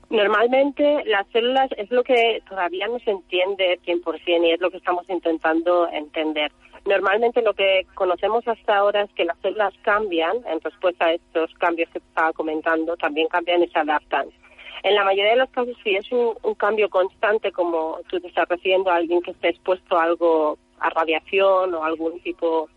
Normalmente 0.10 1.04
las 1.06 1.28
células 1.28 1.70
es 1.78 1.92
lo 1.92 2.04
que 2.04 2.42
todavía 2.50 2.88
no 2.88 2.98
se 3.00 3.12
entiende 3.12 3.80
100% 3.86 4.48
y 4.48 4.52
es 4.52 4.60
lo 4.60 4.72
que 4.72 4.78
estamos 4.78 5.08
intentando 5.08 5.88
entender. 5.90 6.52
Normalmente 6.86 7.44
lo 7.44 7.54
que 7.54 7.86
conocemos 7.94 8.48
hasta 8.48 8.78
ahora 8.78 9.04
es 9.04 9.12
que 9.14 9.26
las 9.26 9.38
células 9.40 9.74
cambian 9.84 10.38
en 10.48 10.60
respuesta 10.62 11.06
a 11.06 11.14
estos 11.14 11.54
cambios 11.56 11.90
que 11.92 12.00
estaba 12.00 12.34
comentando, 12.34 12.98
también 12.98 13.28
cambian 13.28 13.62
y 13.62 13.68
se 13.68 13.78
adaptan. 13.78 14.28
En 14.82 14.96
la 14.96 15.04
mayoría 15.04 15.32
de 15.32 15.38
los 15.38 15.50
casos, 15.52 15.76
si 15.84 15.96
es 15.96 16.12
un, 16.12 16.56
cambio 16.56 16.90
constante, 16.90 17.52
como 17.52 18.00
tú 18.10 18.20
te 18.20 18.30
estás 18.30 18.50
refiriendo 18.50 18.90
a 18.90 18.96
alguien 18.96 19.22
que 19.22 19.32
esté 19.32 19.50
expuesto 19.50 19.98
a 19.98 20.04
algo, 20.04 20.58
a 20.80 20.90
radiación 20.90 21.74
o 21.76 21.84
algún 21.84 22.20
tipo 22.22 22.70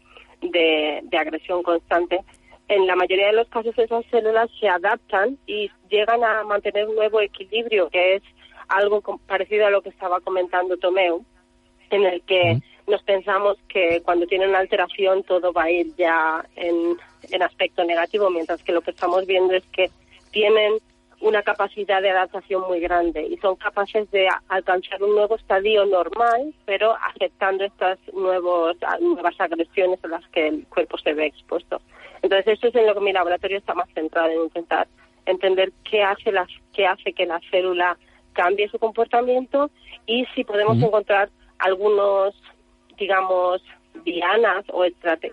de 0.42 1.02
agresión 1.12 1.62
constante, 1.62 2.20
en 2.68 2.86
la 2.86 2.96
mayoría 2.96 3.26
de 3.26 3.32
los 3.34 3.48
casos 3.48 3.76
esas 3.78 4.04
células 4.06 4.50
se 4.58 4.68
adaptan 4.68 5.38
y 5.46 5.70
llegan 5.88 6.24
a 6.24 6.42
mantener 6.44 6.88
un 6.88 6.96
nuevo 6.96 7.20
equilibrio, 7.20 7.88
que 7.90 8.16
es 8.16 8.22
algo 8.68 9.02
parecido 9.26 9.66
a 9.66 9.70
lo 9.70 9.82
que 9.82 9.90
estaba 9.90 10.20
comentando 10.20 10.76
Tomeu, 10.76 11.24
en 11.90 12.04
el 12.04 12.22
que 12.22 12.58
nos 12.86 13.02
pensamos 13.02 13.58
que 13.68 14.00
cuando 14.02 14.26
tiene 14.26 14.48
una 14.48 14.58
alteración 14.58 15.22
todo 15.22 15.52
va 15.52 15.64
a 15.64 15.70
ir 15.70 15.94
ya 15.96 16.44
en, 16.56 16.96
en 17.30 17.42
aspecto 17.42 17.84
negativo, 17.84 18.30
mientras 18.30 18.62
que 18.62 18.72
lo 18.72 18.80
que 18.80 18.90
estamos 18.90 19.26
viendo 19.26 19.54
es 19.54 19.64
que 19.66 19.90
tienen 20.30 20.78
una 21.22 21.42
capacidad 21.42 22.02
de 22.02 22.10
adaptación 22.10 22.62
muy 22.66 22.80
grande 22.80 23.22
y 23.22 23.36
son 23.38 23.54
capaces 23.56 24.10
de 24.10 24.28
alcanzar 24.48 25.02
un 25.02 25.14
nuevo 25.14 25.36
estadio 25.36 25.86
normal, 25.86 26.52
pero 26.66 26.96
aceptando 27.00 27.64
estas 27.64 27.98
nuevos, 28.12 28.76
nuevas 29.00 29.40
agresiones 29.40 30.04
a 30.04 30.08
las 30.08 30.28
que 30.28 30.48
el 30.48 30.66
cuerpo 30.66 30.98
se 30.98 31.14
ve 31.14 31.26
expuesto. 31.26 31.80
Entonces, 32.22 32.58
eso 32.58 32.66
es 32.68 32.74
en 32.74 32.86
lo 32.86 32.94
que 32.94 33.00
mi 33.00 33.12
laboratorio 33.12 33.58
está 33.58 33.72
más 33.74 33.88
centrado, 33.94 34.30
en 34.30 34.42
intentar 34.42 34.88
entender 35.24 35.72
qué 35.88 36.02
hace, 36.02 36.32
las, 36.32 36.48
qué 36.72 36.86
hace 36.86 37.12
que 37.12 37.24
la 37.24 37.40
célula 37.50 37.96
cambie 38.32 38.68
su 38.68 38.78
comportamiento 38.80 39.70
y 40.06 40.26
si 40.34 40.42
podemos 40.42 40.76
encontrar 40.82 41.30
algunos, 41.58 42.34
digamos, 42.98 43.62
dianas 44.04 44.64
o, 44.72 44.84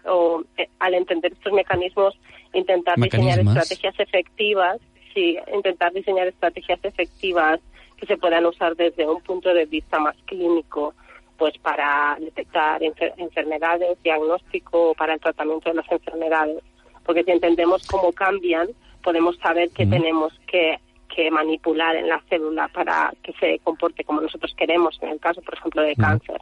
o 0.06 0.44
eh, 0.58 0.70
al 0.78 0.94
entender 0.94 1.34
estos 1.34 1.54
mecanismos, 1.54 2.20
intentar 2.54 2.96
diseñar 2.98 3.40
estrategias 3.40 4.00
efectivas, 4.00 4.80
sí, 5.14 5.38
intentar 5.54 5.94
diseñar 5.94 6.28
estrategias 6.28 6.80
efectivas 6.84 7.60
que 7.98 8.06
se 8.06 8.18
puedan 8.18 8.46
usar 8.46 8.76
desde 8.76 9.08
un 9.08 9.22
punto 9.22 9.54
de 9.54 9.66
vista 9.66 10.00
más 10.00 10.16
clínico, 10.26 10.94
pues 11.38 11.58
para 11.60 12.18
detectar 12.20 12.82
enfermedades, 13.18 14.02
diagnóstico, 14.04 14.94
para 14.96 15.14
el 15.14 15.20
tratamiento 15.20 15.70
de 15.70 15.76
las 15.76 15.92
enfermedades. 15.92 16.64
Porque 17.06 17.24
si 17.24 17.32
entendemos 17.32 17.88
cómo 17.88 18.12
cambian, 18.12 18.70
podemos 19.04 19.38
saber 19.38 19.70
qué 19.72 19.86
tenemos 19.86 20.34
que 20.48 20.80
que 21.10 21.30
manipular 21.32 21.96
en 21.96 22.08
la 22.08 22.22
célula 22.30 22.70
para 22.70 23.12
que 23.24 23.34
se 23.34 23.60
comporte 23.64 24.04
como 24.04 24.22
nosotros 24.22 24.54
queremos, 24.56 24.98
en 25.02 25.10
el 25.10 25.20
caso, 25.20 25.42
por 25.42 25.56
ejemplo, 25.56 25.82
de 25.82 25.96
càncer. 25.96 26.40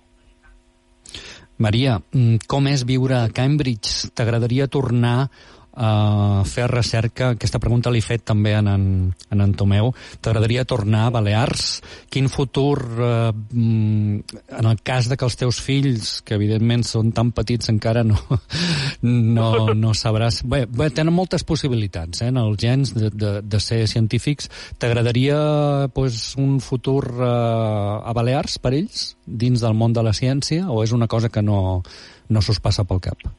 Maria, 1.58 2.02
mm, 2.12 2.46
com 2.46 2.68
és 2.68 2.84
viure 2.86 3.16
a 3.16 3.30
Cambridge? 3.34 4.12
T'agradaria 4.14 4.68
tornar 4.68 5.32
a 5.78 6.44
fer 6.50 6.66
recerca, 6.72 7.32
aquesta 7.36 7.60
pregunta 7.62 7.92
l'he 7.94 8.02
fet 8.02 8.24
també 8.26 8.56
en 8.58 8.68
en, 8.68 8.86
en, 9.30 9.42
en 9.44 9.54
Tomeu, 9.58 9.92
t'agradaria 10.22 10.66
tornar 10.66 11.06
a 11.08 11.14
Balears? 11.14 11.68
Quin 12.10 12.30
futur, 12.34 12.82
mm, 12.82 14.40
en 14.60 14.70
el 14.72 14.82
cas 14.82 15.10
de 15.10 15.18
que 15.18 15.28
els 15.28 15.38
teus 15.40 15.62
fills, 15.64 16.18
que 16.26 16.38
evidentment 16.38 16.86
són 16.88 17.12
tan 17.16 17.32
petits 17.36 17.70
encara 17.74 18.04
no, 18.08 18.18
no, 19.38 19.50
no 19.78 19.94
sabràs... 19.98 20.42
Bé, 20.48 20.66
bé, 20.66 20.90
tenen 20.96 21.16
moltes 21.16 21.46
possibilitats, 21.48 22.24
eh, 22.24 22.32
en 22.34 22.42
els 22.42 22.60
gens 22.62 22.94
de, 22.98 23.12
de, 23.14 23.34
de 23.44 23.64
ser 23.64 23.84
científics. 23.88 24.52
T'agradaria 24.82 25.38
pues, 25.94 26.34
un 26.42 26.60
futur 26.64 27.04
eh, 27.14 27.28
a 27.28 28.14
Balears 28.18 28.58
per 28.64 28.74
ells, 28.78 29.12
dins 29.26 29.64
del 29.64 29.78
món 29.78 29.94
de 29.94 30.06
la 30.06 30.16
ciència, 30.16 30.68
o 30.72 30.84
és 30.84 30.96
una 30.96 31.10
cosa 31.12 31.30
que 31.30 31.46
no, 31.46 31.84
no 32.30 32.44
s'us 32.44 32.64
passa 32.64 32.88
pel 32.88 33.04
cap? 33.04 33.30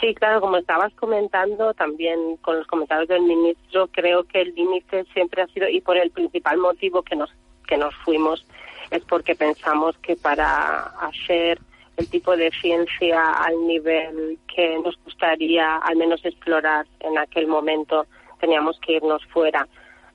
Sí, 0.00 0.14
claro, 0.14 0.40
como 0.40 0.58
estabas 0.58 0.92
comentando 0.94 1.72
también 1.72 2.36
con 2.38 2.58
los 2.58 2.66
comentarios 2.66 3.08
del 3.08 3.22
ministro, 3.22 3.88
creo 3.88 4.24
que 4.24 4.42
el 4.42 4.54
límite 4.54 5.04
siempre 5.14 5.42
ha 5.42 5.46
sido, 5.46 5.68
y 5.68 5.80
por 5.80 5.96
el 5.96 6.10
principal 6.10 6.58
motivo 6.58 7.02
que 7.02 7.16
nos, 7.16 7.30
que 7.66 7.78
nos 7.78 7.94
fuimos, 8.04 8.46
es 8.90 9.02
porque 9.04 9.34
pensamos 9.34 9.96
que 9.98 10.16
para 10.16 10.80
hacer 11.00 11.58
el 11.96 12.08
tipo 12.10 12.36
de 12.36 12.50
ciencia 12.60 13.32
al 13.32 13.66
nivel 13.66 14.38
que 14.54 14.78
nos 14.84 15.02
gustaría 15.02 15.78
al 15.78 15.96
menos 15.96 16.24
explorar 16.24 16.86
en 17.00 17.16
aquel 17.16 17.46
momento, 17.46 18.06
teníamos 18.38 18.78
que 18.80 18.94
irnos 18.94 19.24
fuera. 19.26 19.66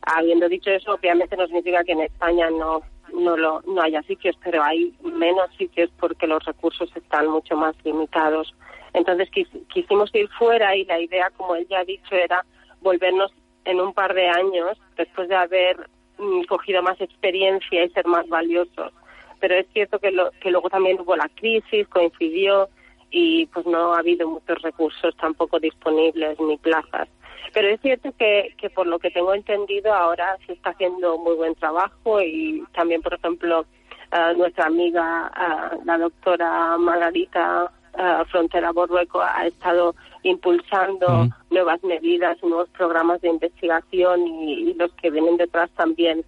Habiendo 0.03 0.47
dicho 0.47 0.69
eso, 0.69 0.93
obviamente 0.93 1.35
no 1.35 1.45
significa 1.47 1.83
que 1.83 1.93
en 1.93 2.01
España 2.01 2.49
no, 2.51 2.81
no, 3.13 3.35
lo, 3.35 3.61
no 3.61 3.81
haya 3.81 4.01
sitios, 4.03 4.35
pero 4.43 4.63
hay 4.63 4.93
menos 5.01 5.49
sitios 5.57 5.89
porque 5.99 6.27
los 6.27 6.43
recursos 6.45 6.89
están 6.95 7.27
mucho 7.27 7.55
más 7.55 7.75
limitados. 7.83 8.53
Entonces 8.93 9.29
quisimos 9.73 10.13
ir 10.13 10.27
fuera 10.37 10.75
y 10.75 10.85
la 10.85 10.99
idea, 10.99 11.29
como 11.37 11.55
él 11.55 11.67
ya 11.69 11.79
ha 11.79 11.85
dicho, 11.85 12.15
era 12.15 12.45
volvernos 12.81 13.31
en 13.65 13.79
un 13.79 13.93
par 13.93 14.13
de 14.13 14.27
años, 14.27 14.77
después 14.97 15.29
de 15.29 15.35
haber 15.35 15.89
mm, 16.17 16.43
cogido 16.43 16.81
más 16.81 16.99
experiencia 16.99 17.83
y 17.83 17.89
ser 17.89 18.05
más 18.07 18.27
valiosos. 18.27 18.91
Pero 19.39 19.55
es 19.55 19.67
cierto 19.73 19.99
que, 19.99 20.11
lo, 20.11 20.31
que 20.41 20.51
luego 20.51 20.69
también 20.69 20.99
hubo 20.99 21.15
la 21.15 21.29
crisis, 21.35 21.87
coincidió 21.87 22.69
y 23.09 23.45
pues 23.47 23.65
no 23.65 23.93
ha 23.93 23.99
habido 23.99 24.27
muchos 24.29 24.61
recursos 24.61 25.15
tampoco 25.17 25.59
disponibles 25.59 26.39
ni 26.39 26.57
plazas. 26.57 27.09
Pero 27.53 27.67
es 27.67 27.81
cierto 27.81 28.13
que, 28.17 28.53
que 28.57 28.69
por 28.69 28.87
lo 28.87 28.99
que 28.99 29.11
tengo 29.11 29.33
entendido 29.33 29.93
ahora 29.93 30.37
se 30.45 30.53
está 30.53 30.69
haciendo 30.69 31.17
muy 31.17 31.35
buen 31.35 31.55
trabajo 31.55 32.21
y 32.21 32.63
también, 32.73 33.01
por 33.01 33.13
ejemplo, 33.13 33.65
uh, 34.13 34.37
nuestra 34.37 34.67
amiga, 34.67 35.31
uh, 35.35 35.85
la 35.85 35.97
doctora 35.97 36.77
Margarita 36.77 37.71
uh, 37.93 38.25
Frontera 38.25 38.71
Borrueco 38.71 39.21
ha 39.21 39.47
estado 39.47 39.95
impulsando 40.23 41.27
nuevas 41.49 41.83
medidas, 41.83 42.41
nuevos 42.43 42.69
programas 42.69 43.21
de 43.21 43.29
investigación 43.29 44.27
y, 44.27 44.69
y 44.69 44.73
los 44.75 44.91
que 44.93 45.09
vienen 45.09 45.37
detrás 45.37 45.69
también 45.71 46.23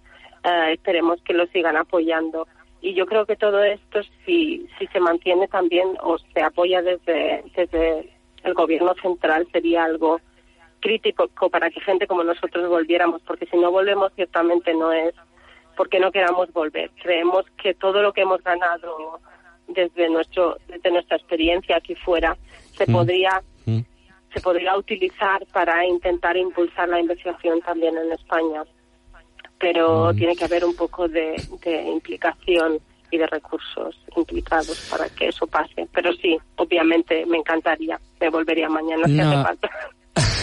esperemos 0.70 1.20
que 1.22 1.32
lo 1.32 1.46
sigan 1.46 1.76
apoyando. 1.76 2.46
Y 2.80 2.92
yo 2.94 3.06
creo 3.06 3.24
que 3.24 3.36
todo 3.36 3.62
esto, 3.64 4.00
si, 4.26 4.68
si 4.78 4.86
se 4.88 5.00
mantiene 5.00 5.48
también 5.48 5.96
o 6.02 6.18
se 6.18 6.42
apoya 6.42 6.82
desde, 6.82 7.42
desde 7.56 8.10
el 8.42 8.52
gobierno 8.52 8.94
central, 9.00 9.48
sería 9.52 9.84
algo 9.84 10.20
crítico 10.80 11.28
para 11.48 11.70
que 11.70 11.80
gente 11.80 12.06
como 12.06 12.24
nosotros 12.24 12.68
volviéramos, 12.68 13.22
porque 13.22 13.46
si 13.46 13.56
no 13.56 13.70
volvemos 13.70 14.12
ciertamente 14.14 14.74
no 14.74 14.92
es 14.92 15.14
porque 15.76 15.98
no 15.98 16.12
queramos 16.12 16.52
volver. 16.52 16.90
Creemos 17.02 17.46
que 17.60 17.72
todo 17.74 18.02
lo 18.02 18.12
que 18.12 18.20
hemos 18.20 18.42
ganado 18.42 19.18
desde 19.68 20.08
nuestro 20.08 20.56
desde 20.68 20.90
nuestra 20.90 21.16
experiencia 21.16 21.76
aquí 21.76 21.94
fuera 21.94 22.36
se 22.76 22.84
mm. 22.88 22.92
podría 22.92 23.42
mm. 23.66 23.80
se 24.32 24.40
podría 24.40 24.76
utilizar 24.76 25.44
para 25.52 25.86
intentar 25.86 26.36
impulsar 26.36 26.88
la 26.88 27.00
investigación 27.00 27.60
también 27.60 27.96
en 27.96 28.12
España. 28.12 28.62
pero 29.58 30.12
mm. 30.12 30.16
tiene 30.16 30.36
que 30.36 30.44
haber 30.44 30.64
un 30.64 30.74
poco 30.74 31.08
de, 31.08 31.36
implicación 31.86 32.78
y 33.10 33.16
de 33.16 33.26
recursos 33.26 33.96
implicados 34.16 34.88
para 34.90 35.08
que 35.10 35.28
eso 35.28 35.46
pase. 35.46 35.88
Pero 35.92 36.12
sí, 36.14 36.36
obviamente 36.56 37.24
me 37.26 37.38
encantaría, 37.38 37.98
me 38.20 38.28
volvería 38.28 38.68
mañana 38.68 39.06
si 39.06 39.20
hace 39.20 39.42
falta. 39.42 39.70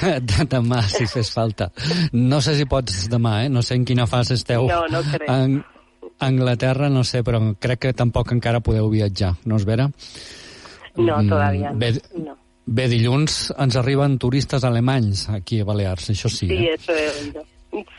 demà, 0.49 0.81
si 0.83 1.05
fes 1.07 1.31
falta. 1.31 1.71
No 2.11 2.41
sé 2.41 2.55
si 2.55 2.65
pots 2.65 3.07
demà, 3.09 3.45
eh? 3.45 3.49
No 3.49 3.61
sé 3.61 3.75
en 3.75 3.85
quina 3.85 4.07
fase 4.07 4.33
esteu. 4.33 4.67
No, 4.67 4.87
no 4.87 5.01
crec. 5.03 5.29
En 5.29 5.63
Anglaterra, 6.21 6.89
no 6.89 7.03
sé, 7.03 7.23
però 7.25 7.41
crec 7.59 7.87
que 7.87 7.93
tampoc 7.97 8.31
encara 8.35 8.61
podeu 8.63 8.89
viatjar, 8.91 9.33
no 9.45 9.57
és 9.57 9.65
vera? 9.65 9.89
No, 10.95 11.17
mm, 11.17 11.29
todavía 11.29 11.71
bé, 11.73 11.93
no. 12.19 12.37
Bé, 12.65 12.85
dilluns 12.87 13.49
ens 13.59 13.75
arriben 13.79 14.19
turistes 14.21 14.63
alemanys 14.63 15.25
aquí 15.33 15.61
a 15.61 15.65
Balears, 15.65 16.11
això 16.13 16.29
sí. 16.29 16.47
Sí, 16.47 16.67
eh? 16.67 16.75
eso 16.77 16.93
he 16.93 17.07
oído. 17.09 17.43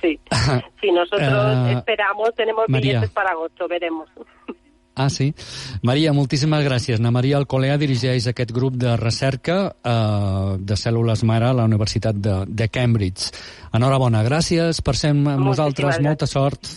Sí. 0.01 0.19
sí, 0.81 0.91
nosotros 0.93 1.33
uh, 1.33 1.79
esperamos, 1.79 2.31
tenemos 2.37 2.65
María. 2.69 3.01
billetes 3.01 3.11
para 3.11 3.31
agosto, 3.31 3.67
veremos. 3.69 4.09
Ah, 4.95 5.09
sí? 5.09 5.33
Maria, 5.81 6.13
moltíssimes 6.13 6.61
gràcies. 6.67 7.01
Na 7.01 7.09
Maria 7.11 7.39
Alcolea 7.39 7.79
dirigeix 7.81 8.27
aquest 8.29 8.51
grup 8.53 8.75
de 8.77 8.93
recerca 9.01 9.73
eh, 9.73 10.57
de 10.61 10.77
cèl·lules 10.77 11.23
mare 11.25 11.49
a 11.49 11.55
la 11.57 11.65
Universitat 11.65 12.19
de, 12.21 12.35
de 12.47 12.69
Cambridge. 12.69 13.31
Enhorabona, 13.73 14.21
gràcies 14.27 14.83
per 14.85 14.93
ser 15.01 15.15
amb 15.15 15.31
nosaltres. 15.41 15.97
Molta 16.05 16.29
sort. 16.29 16.69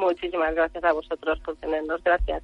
Muchísimas 0.00 0.54
gracias 0.54 0.84
a 0.84 0.92
vosotros 0.92 1.38
por 1.40 1.56
tenernos. 1.56 2.02
Gracias. 2.02 2.42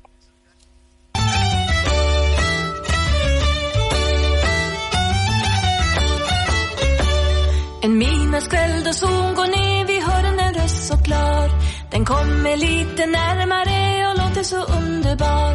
En 7.83 7.99
midnattskväll 7.99 8.85
då 8.85 8.93
solen 8.93 9.35
går 9.35 9.47
ner 9.47 9.87
vi 9.87 10.01
hör 10.01 10.25
en 10.25 10.55
röst 10.55 10.89
så 10.89 10.97
klar 10.97 11.51
Den 11.91 12.05
kommer 12.05 12.57
lite 12.57 13.07
närmare 13.07 14.09
och 14.09 14.19
låter 14.19 14.43
så 14.43 14.57
underbar 14.57 15.53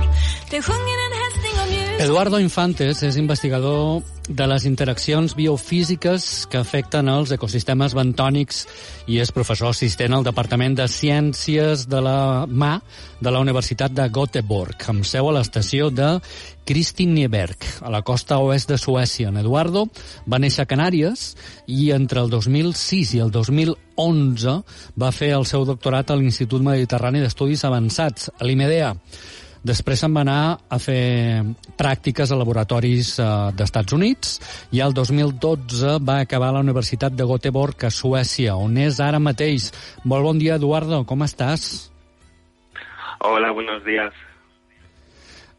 Den 0.52 0.62
sjunger 0.64 0.98
en 1.06 1.14
ljus 1.22 1.41
Eduardo 2.02 2.40
Infantes 2.42 3.04
és 3.06 3.18
investigador 3.22 4.02
de 4.26 4.46
les 4.50 4.64
interaccions 4.66 5.36
biofísiques 5.38 6.48
que 6.50 6.58
afecten 6.58 7.06
els 7.14 7.30
ecosistemes 7.36 7.94
bentònics 7.94 8.64
i 9.06 9.20
és 9.22 9.30
professor 9.36 9.70
assistent 9.70 10.16
al 10.18 10.26
Departament 10.26 10.74
de 10.80 10.88
Ciències 10.90 11.84
de 11.92 12.00
la 12.02 12.48
Mà 12.50 12.72
de 13.22 13.30
la 13.30 13.42
Universitat 13.44 13.94
de 13.94 14.08
Göteborg, 14.10 14.82
amb 14.90 15.06
seu 15.06 15.30
a 15.30 15.36
l'estació 15.36 15.92
de 15.94 16.16
Kristineberg, 16.66 17.68
a 17.86 17.94
la 17.94 18.02
costa 18.02 18.40
oest 18.42 18.74
de 18.74 18.80
Suècia. 18.82 19.30
En 19.30 19.38
Eduardo 19.38 19.86
va 20.26 20.40
néixer 20.42 20.66
a 20.66 20.72
Canàries 20.72 21.36
i 21.68 21.92
entre 21.94 22.24
el 22.26 22.34
2006 22.34 23.14
i 23.14 23.22
el 23.22 23.30
2011 23.30 24.58
va 24.98 25.14
fer 25.14 25.36
el 25.38 25.46
seu 25.46 25.70
doctorat 25.70 26.10
a 26.10 26.18
l'Institut 26.18 26.66
Mediterrani 26.66 27.22
d'Estudis 27.22 27.62
Avançats, 27.70 28.32
a 28.40 28.50
l'IMEDEA. 28.50 28.96
Després 29.62 30.02
se'n 30.02 30.14
va 30.16 30.24
anar 30.26 30.58
a 30.74 30.78
fer 30.82 31.44
pràctiques 31.78 32.32
a 32.32 32.38
laboratoris 32.40 33.14
eh, 33.22 33.28
d'Estats 33.54 33.94
Units 33.94 34.32
i 34.74 34.82
el 34.82 34.96
2012 34.98 36.00
va 36.08 36.18
acabar 36.24 36.50
a 36.50 36.56
la 36.58 36.64
Universitat 36.66 37.14
de 37.14 37.28
Göteborg, 37.30 37.86
a 37.86 37.92
Suècia, 37.94 38.56
on 38.58 38.80
és 38.82 38.98
ara 39.00 39.20
mateix. 39.22 39.70
Molt 40.04 40.26
bon 40.26 40.42
dia, 40.42 40.58
Eduardo, 40.58 41.04
com 41.06 41.22
estàs? 41.28 41.92
Hola, 43.22 43.52
buenos 43.54 43.86
días. 43.86 44.18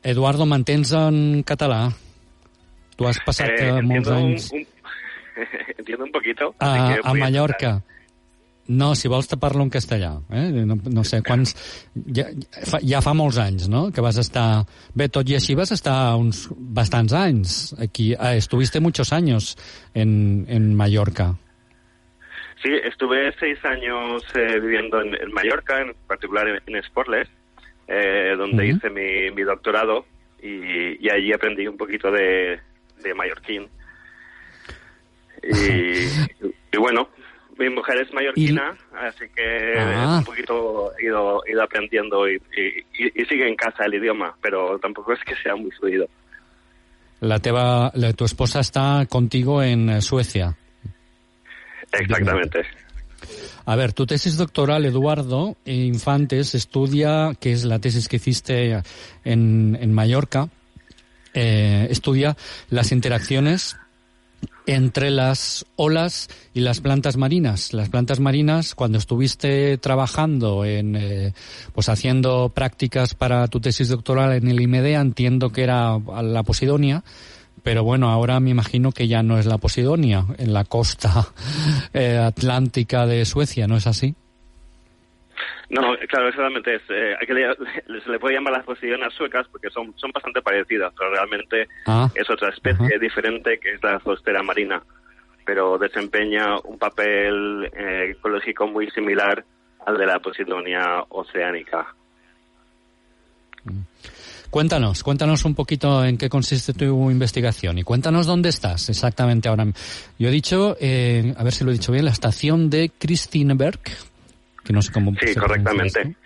Eduardo, 0.03 0.49
mantens 0.51 0.91
en 0.99 1.45
català? 1.47 1.85
Tu 2.99 3.07
has 3.07 3.23
passat 3.23 3.55
eh, 3.55 3.79
molts 3.87 4.11
anys... 4.11 4.51
Un, 4.51 4.67
un... 4.67 4.69
entiendo 5.79 6.11
un 6.11 6.13
poquito. 6.13 6.55
A, 6.59 6.99
a 6.99 7.15
Mallorca. 7.15 7.77
Intentar. 7.77 8.02
No, 8.69 8.95
si 8.95 9.09
vols 9.11 9.27
te 9.27 9.37
parlo 9.37 9.65
en 9.65 9.71
castellà. 9.71 10.13
Eh? 10.31 10.49
No, 10.65 10.77
no 10.77 11.03
sé, 11.05 11.19
quants... 11.27 11.55
Ja, 12.15 12.29
fa, 12.69 12.79
ja 12.79 13.01
fa 13.03 13.15
molts 13.19 13.41
anys, 13.43 13.67
no?, 13.69 13.89
que 13.91 14.05
vas 14.05 14.21
estar... 14.23 14.63
Bé, 14.95 15.09
tot 15.11 15.29
i 15.29 15.35
així 15.35 15.57
vas 15.59 15.73
estar 15.75 16.15
uns 16.21 16.47
bastants 16.55 17.15
anys 17.19 17.75
aquí. 17.83 18.13
Ah, 18.15 18.37
estuviste 18.39 18.81
muchos 18.81 19.13
años 19.13 19.57
en, 19.95 20.47
en 20.49 20.75
Mallorca. 20.79 21.33
Sí, 22.63 22.71
estuve 22.85 23.35
seis 23.41 23.59
años 23.65 24.23
eh, 24.37 24.61
viviendo 24.61 25.01
en, 25.03 25.17
en, 25.21 25.33
Mallorca, 25.33 25.81
en 25.81 25.95
particular 26.07 26.47
en, 26.47 26.61
en 26.67 26.83
Sportles, 26.85 27.29
eh, 27.89 28.35
donde 28.39 28.63
uh 28.63 28.69
-huh. 28.69 28.77
hice 28.77 28.91
mi, 28.91 29.35
mi 29.35 29.43
doctorado 29.43 30.07
y, 30.41 31.05
y, 31.05 31.11
allí 31.11 31.33
aprendí 31.33 31.67
un 31.67 31.77
poquito 31.77 32.13
de, 32.13 32.61
de 33.03 33.15
mallorquín. 33.15 33.69
Y, 35.43 36.07
y 36.73 36.79
bueno, 36.79 37.09
mi 37.59 37.69
mujer 37.71 38.03
es 38.03 38.13
mallorquina, 38.13 38.75
y... 38.75 39.07
así 39.07 39.25
que 39.35 39.79
ah. 39.79 40.19
un 40.19 40.25
poquito 40.25 40.93
he 40.99 41.05
ido, 41.05 41.43
ido 41.47 41.63
aprendiendo 41.63 42.29
y, 42.29 42.37
y, 42.57 43.23
y, 43.23 43.25
sigue 43.27 43.49
en 43.49 43.57
casa 43.57 43.85
el 43.85 43.95
idioma, 43.95 44.35
pero 44.41 44.79
tampoco 44.79 45.13
es 45.13 45.21
que 45.25 45.35
sea 45.43 45.55
muy 45.57 45.71
fluido. 45.73 46.09
La, 47.21 47.39
teva, 47.39 47.93
la 47.95 48.13
tu 48.13 48.25
esposa 48.25 48.61
está 48.61 49.07
contigo 49.09 49.63
en 49.63 50.03
Suecia. 50.03 50.57
Exactamente. 51.93 52.63
A 53.65 53.77
ver, 53.77 53.93
tu 53.93 54.07
tesis 54.07 54.37
doctoral, 54.37 54.85
Eduardo 54.85 55.57
Infantes, 55.65 56.55
estudia, 56.55 57.33
que 57.39 57.53
es 57.53 57.65
la 57.65 57.79
tesis 57.79 58.09
que 58.09 58.17
hiciste 58.17 58.83
en, 59.25 59.79
en 59.81 59.93
Mallorca, 59.93 60.49
eh, 61.35 61.87
estudia 61.91 62.37
las 62.71 62.93
interacciones 62.93 63.77
entre 64.67 65.11
las 65.11 65.67
olas 65.77 66.29
y 66.55 66.61
las 66.61 66.81
plantas 66.81 67.17
marinas. 67.17 67.73
Las 67.73 67.89
plantas 67.89 68.21
marinas, 68.21 68.75
cuando 68.75 68.99
estuviste 68.99 69.79
trabajando 69.79 70.65
en, 70.65 70.97
eh, 70.97 71.35
pues 71.73 71.89
haciendo 71.89 72.51
prácticas 72.51 73.15
para 73.15 73.49
tu 73.49 73.61
tesis 73.61 73.89
doctoral 73.89 74.33
en 74.33 74.49
el 74.49 74.61
IMEDEA, 74.61 75.01
entiendo 75.01 75.51
que 75.51 75.63
era 75.63 75.99
la 75.99 76.43
Posidonia, 76.43 77.05
pero 77.63 77.85
bueno, 77.85 78.11
ahora 78.11 78.41
me 78.41 78.51
imagino 78.51 78.93
que 78.93 79.09
ya 79.09 79.23
no 79.23 79.39
es 79.39 79.47
la 79.47 79.59
Posidonia 79.59 80.27
en 80.39 80.53
la 80.53 80.65
costa 80.65 81.29
eh, 81.93 82.19
atlántica 82.19 83.07
de 83.07 83.25
Suecia, 83.25 83.67
¿no 83.67 83.77
es 83.77 83.87
así? 83.87 84.15
No, 85.71 85.97
claro, 86.09 86.29
exactamente 86.29 86.75
es. 86.75 86.83
Eh, 86.89 87.17
que 87.27 87.35
le, 87.35 87.55
se 88.01 88.11
le 88.11 88.19
puede 88.19 88.35
llamar 88.35 88.53
las 88.53 88.65
posidonas 88.65 89.13
suecas 89.15 89.47
porque 89.51 89.71
son, 89.71 89.95
son 89.97 90.11
bastante 90.13 90.43
parecidas, 90.43 90.93
pero 90.97 91.11
realmente 91.11 91.69
ah, 91.87 92.09
es 92.15 92.29
otra 92.29 92.51
especie 92.51 92.99
diferente 92.99 93.59
que 93.59 93.75
es 93.75 93.83
la 93.83 93.99
zostera 94.01 94.43
marina, 94.43 94.83
pero 95.45 95.79
desempeña 95.79 96.59
un 96.65 96.79
papel 96.79 97.71
eh, 97.75 98.15
ecológico 98.17 98.67
muy 98.67 98.91
similar 98.91 99.45
al 99.87 99.97
de 99.97 100.07
la 100.07 100.19
posidonia 100.19 101.05
oceánica. 101.09 101.95
Cuéntanos, 104.53 105.03
cuéntanos 105.03 105.47
un 105.47 105.55
poquito 105.55 106.05
en 106.05 106.19
qué 106.19 106.29
consiste 106.29 106.75
tu 106.75 107.11
investigación 107.11 107.79
y 107.79 107.85
cuéntanos 107.85 108.27
dónde 108.27 108.51
estás 108.51 108.91
exactamente 108.91 109.49
ahora. 109.49 109.67
Yo 110.19 110.29
he 110.29 110.31
dicho, 110.31 110.77
eh, 110.79 111.33
a 111.39 111.43
ver 111.43 111.55
si 111.55 111.65
lo 111.65 111.71
he 111.71 111.73
dicho 111.73 111.91
bien, 111.91 112.05
la 112.05 112.11
estación 112.11 112.69
de 112.69 112.91
Kristineberg, 112.91 113.81
que 114.73 114.77
no 114.77 114.83
sé 114.83 114.93
cómo... 114.93 115.13
Sí, 115.21 115.35
correctamente. 115.35 116.17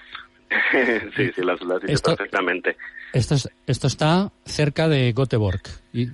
sí, 1.17 1.33
sí, 1.35 1.43
las, 1.43 1.61
las 1.63 1.83
esto, 1.85 2.15
perfectamente. 2.15 2.77
Esto, 3.13 3.35
esto 3.67 3.87
está 3.87 4.31
cerca 4.45 4.89
de 4.89 5.13
Göteborg 5.13 5.63
y, 5.93 6.09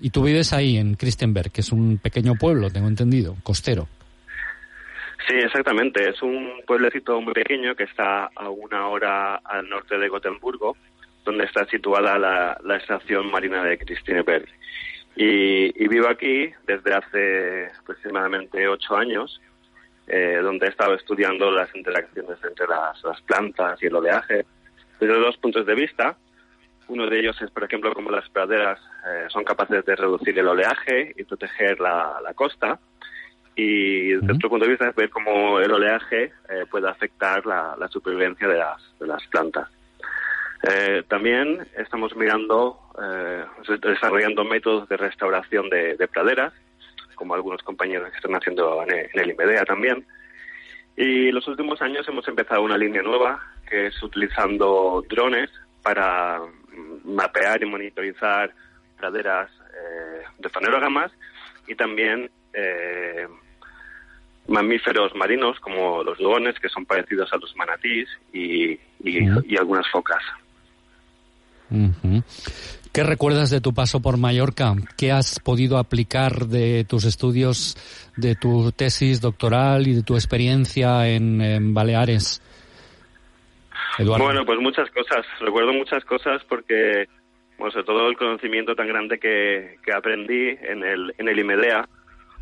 y 0.00 0.10
tú 0.10 0.22
vives 0.22 0.52
ahí, 0.52 0.76
en 0.76 0.94
Christenberg, 0.94 1.50
que 1.50 1.62
es 1.62 1.72
un 1.72 1.98
pequeño 1.98 2.34
pueblo, 2.34 2.70
tengo 2.70 2.88
entendido, 2.88 3.36
costero. 3.42 3.88
Sí, 5.26 5.34
exactamente. 5.36 6.10
Es 6.10 6.22
un 6.22 6.60
pueblecito 6.66 7.20
muy 7.20 7.32
pequeño 7.32 7.74
que 7.74 7.84
está 7.84 8.30
a 8.34 8.48
una 8.50 8.88
hora 8.88 9.36
al 9.36 9.68
norte 9.68 9.98
de 9.98 10.08
Gotemburgo, 10.08 10.76
donde 11.24 11.44
está 11.44 11.64
situada 11.66 12.18
la, 12.18 12.58
la 12.62 12.76
estación 12.76 13.30
marina 13.30 13.64
de 13.64 13.78
Christineberg. 13.78 14.46
Y, 15.16 15.82
y, 15.82 15.88
vivo 15.88 16.08
aquí 16.08 16.50
desde 16.66 16.92
hace 16.92 17.70
aproximadamente 17.80 18.66
ocho 18.66 18.96
años 18.96 19.40
eh, 20.06 20.40
donde 20.42 20.66
he 20.66 20.70
estado 20.70 20.94
estudiando 20.94 21.50
las 21.50 21.74
interacciones 21.74 22.38
entre 22.44 22.66
las, 22.66 23.02
las, 23.02 23.20
plantas 23.22 23.82
y 23.82 23.86
el 23.86 23.96
oleaje 23.96 24.44
desde 25.00 25.18
dos 25.18 25.36
puntos 25.38 25.64
de 25.64 25.74
vista. 25.74 26.16
Uno 26.88 27.06
de 27.06 27.18
ellos 27.18 27.40
es, 27.40 27.50
por 27.50 27.64
ejemplo, 27.64 27.94
cómo 27.94 28.10
las 28.10 28.28
praderas 28.28 28.78
eh, 29.06 29.26
son 29.30 29.44
capaces 29.44 29.84
de 29.84 29.96
reducir 29.96 30.38
el 30.38 30.48
oleaje 30.48 31.14
y 31.16 31.24
proteger 31.24 31.80
la, 31.80 32.20
la 32.22 32.34
costa. 32.34 32.78
Y 33.56 34.10
desde 34.14 34.32
otro 34.32 34.50
punto 34.50 34.64
de 34.64 34.72
vista 34.72 34.88
es 34.88 34.94
ver 34.94 35.08
cómo 35.10 35.60
el 35.60 35.72
oleaje 35.72 36.32
eh, 36.48 36.66
puede 36.70 36.88
afectar 36.88 37.46
la, 37.46 37.74
la, 37.78 37.88
supervivencia 37.88 38.48
de 38.48 38.58
las, 38.58 38.82
de 38.98 39.06
las 39.06 39.24
plantas. 39.28 39.68
Eh, 40.68 41.04
también 41.08 41.66
estamos 41.76 42.16
mirando, 42.16 42.78
eh, 43.00 43.44
desarrollando 43.80 44.44
métodos 44.44 44.88
de 44.88 44.96
restauración 44.96 45.70
de, 45.70 45.96
de 45.96 46.08
praderas 46.08 46.52
como 47.14 47.34
algunos 47.34 47.62
compañeros 47.62 48.10
que 48.10 48.16
están 48.16 48.34
haciendo 48.34 48.82
en 48.82 49.08
el 49.12 49.30
IMEDEA 49.30 49.64
también. 49.64 50.04
Y 50.96 51.28
en 51.28 51.34
los 51.34 51.46
últimos 51.48 51.80
años 51.82 52.06
hemos 52.08 52.26
empezado 52.28 52.62
una 52.62 52.78
línea 52.78 53.02
nueva, 53.02 53.40
que 53.68 53.86
es 53.88 54.02
utilizando 54.02 55.02
drones 55.08 55.50
para 55.82 56.40
mapear 57.04 57.62
y 57.62 57.66
monitorizar 57.66 58.52
praderas 58.96 59.50
eh, 59.50 60.22
de 60.38 60.48
fanerógamas 60.48 61.12
y 61.66 61.74
también 61.74 62.30
eh, 62.52 63.26
mamíferos 64.46 65.14
marinos 65.14 65.58
como 65.60 66.02
los 66.02 66.18
duones, 66.18 66.58
que 66.60 66.68
son 66.68 66.84
parecidos 66.84 67.32
a 67.32 67.36
los 67.38 67.54
manatís, 67.56 68.08
y, 68.32 68.78
y, 69.02 69.56
algunas 69.56 69.88
focas. 69.90 70.22
¿Qué 72.94 73.02
recuerdas 73.02 73.50
de 73.50 73.60
tu 73.60 73.74
paso 73.74 74.00
por 74.00 74.18
Mallorca? 74.18 74.74
¿Qué 74.96 75.10
has 75.10 75.40
podido 75.40 75.78
aplicar 75.78 76.46
de 76.46 76.84
tus 76.84 77.04
estudios, 77.04 77.76
de 78.16 78.36
tu 78.36 78.70
tesis 78.70 79.20
doctoral 79.20 79.88
y 79.88 79.94
de 79.94 80.04
tu 80.04 80.14
experiencia 80.14 81.08
en, 81.08 81.74
Baleares? 81.74 82.40
Bueno, 83.98 84.46
pues 84.46 84.60
muchas 84.60 84.88
cosas. 84.92 85.26
Recuerdo 85.40 85.72
muchas 85.72 86.04
cosas 86.04 86.44
porque, 86.48 87.08
bueno, 87.58 87.72
sobre 87.72 87.84
todo 87.84 88.08
el 88.08 88.16
conocimiento 88.16 88.76
tan 88.76 88.86
grande 88.86 89.18
que, 89.18 89.76
que 89.84 89.92
aprendí 89.92 90.50
en 90.50 90.84
el, 90.84 91.12
en 91.18 91.28
el 91.28 91.38
IMEDEA, 91.40 91.88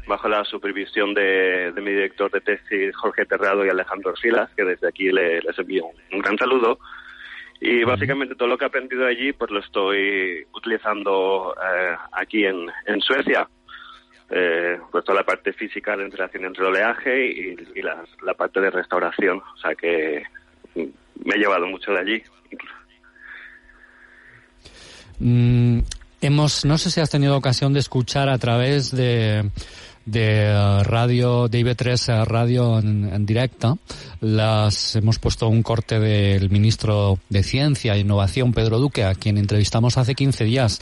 bajo 0.06 0.28
la 0.28 0.44
supervisión 0.44 1.14
de, 1.14 1.72
mi 1.76 1.92
director 1.92 2.30
de 2.30 2.40
tesis, 2.40 2.94
Jorge 2.96 3.24
Terrado 3.24 3.64
y 3.64 3.68
Alejandro 3.68 4.14
Silas, 4.16 4.50
que 4.56 4.64
desde 4.64 4.88
aquí 4.88 5.10
les 5.10 5.58
envío 5.58 5.86
un, 6.12 6.20
gran 6.20 6.36
saludo. 6.36 6.78
Y 7.64 7.84
básicamente 7.84 8.34
todo 8.34 8.48
lo 8.48 8.58
que 8.58 8.64
he 8.64 8.66
aprendido 8.66 9.06
allí, 9.06 9.32
pues 9.32 9.48
lo 9.52 9.60
estoy 9.60 10.44
utilizando 10.52 11.54
eh, 11.54 11.96
aquí 12.10 12.44
en, 12.44 12.66
en 12.86 13.00
Suecia. 13.00 13.48
Eh, 14.30 14.80
pues 14.90 15.04
toda 15.04 15.20
la 15.20 15.24
parte 15.24 15.52
física 15.52 15.96
de 15.96 16.04
interacción 16.04 16.44
entre 16.44 16.64
el 16.64 16.70
oleaje 16.70 17.24
y, 17.24 17.82
la, 17.82 18.34
parte 18.34 18.60
de 18.60 18.68
restauración. 18.70 19.38
O 19.38 19.56
sea 19.58 19.76
que 19.76 20.24
me 20.74 21.34
he 21.36 21.38
llevado 21.38 21.66
mucho 21.66 21.92
de 21.92 22.00
allí. 22.00 22.22
Mm, 25.20 25.82
hemos, 26.20 26.64
no 26.64 26.78
sé 26.78 26.90
si 26.90 27.00
has 27.00 27.10
tenido 27.10 27.36
ocasión 27.36 27.72
de 27.72 27.78
escuchar 27.78 28.28
a 28.28 28.38
través 28.38 28.90
de 28.90 29.48
de 30.04 30.44
eh, 30.44 30.82
radio, 30.82 31.48
de 31.48 31.60
IB3 31.60 32.24
Radio 32.24 32.78
en, 32.78 33.26
directo. 33.26 33.78
Las, 34.20 34.96
hemos 34.96 35.18
puesto 35.18 35.48
un 35.48 35.62
corte 35.62 35.98
del 35.98 36.50
ministro 36.50 37.18
de 37.28 37.42
Ciencia 37.42 37.94
e 37.94 38.00
Innovación, 38.00 38.52
Pedro 38.52 38.78
Duque, 38.78 39.04
a 39.04 39.14
quien 39.14 39.38
entrevistamos 39.38 39.98
hace 39.98 40.14
15 40.14 40.44
días 40.44 40.80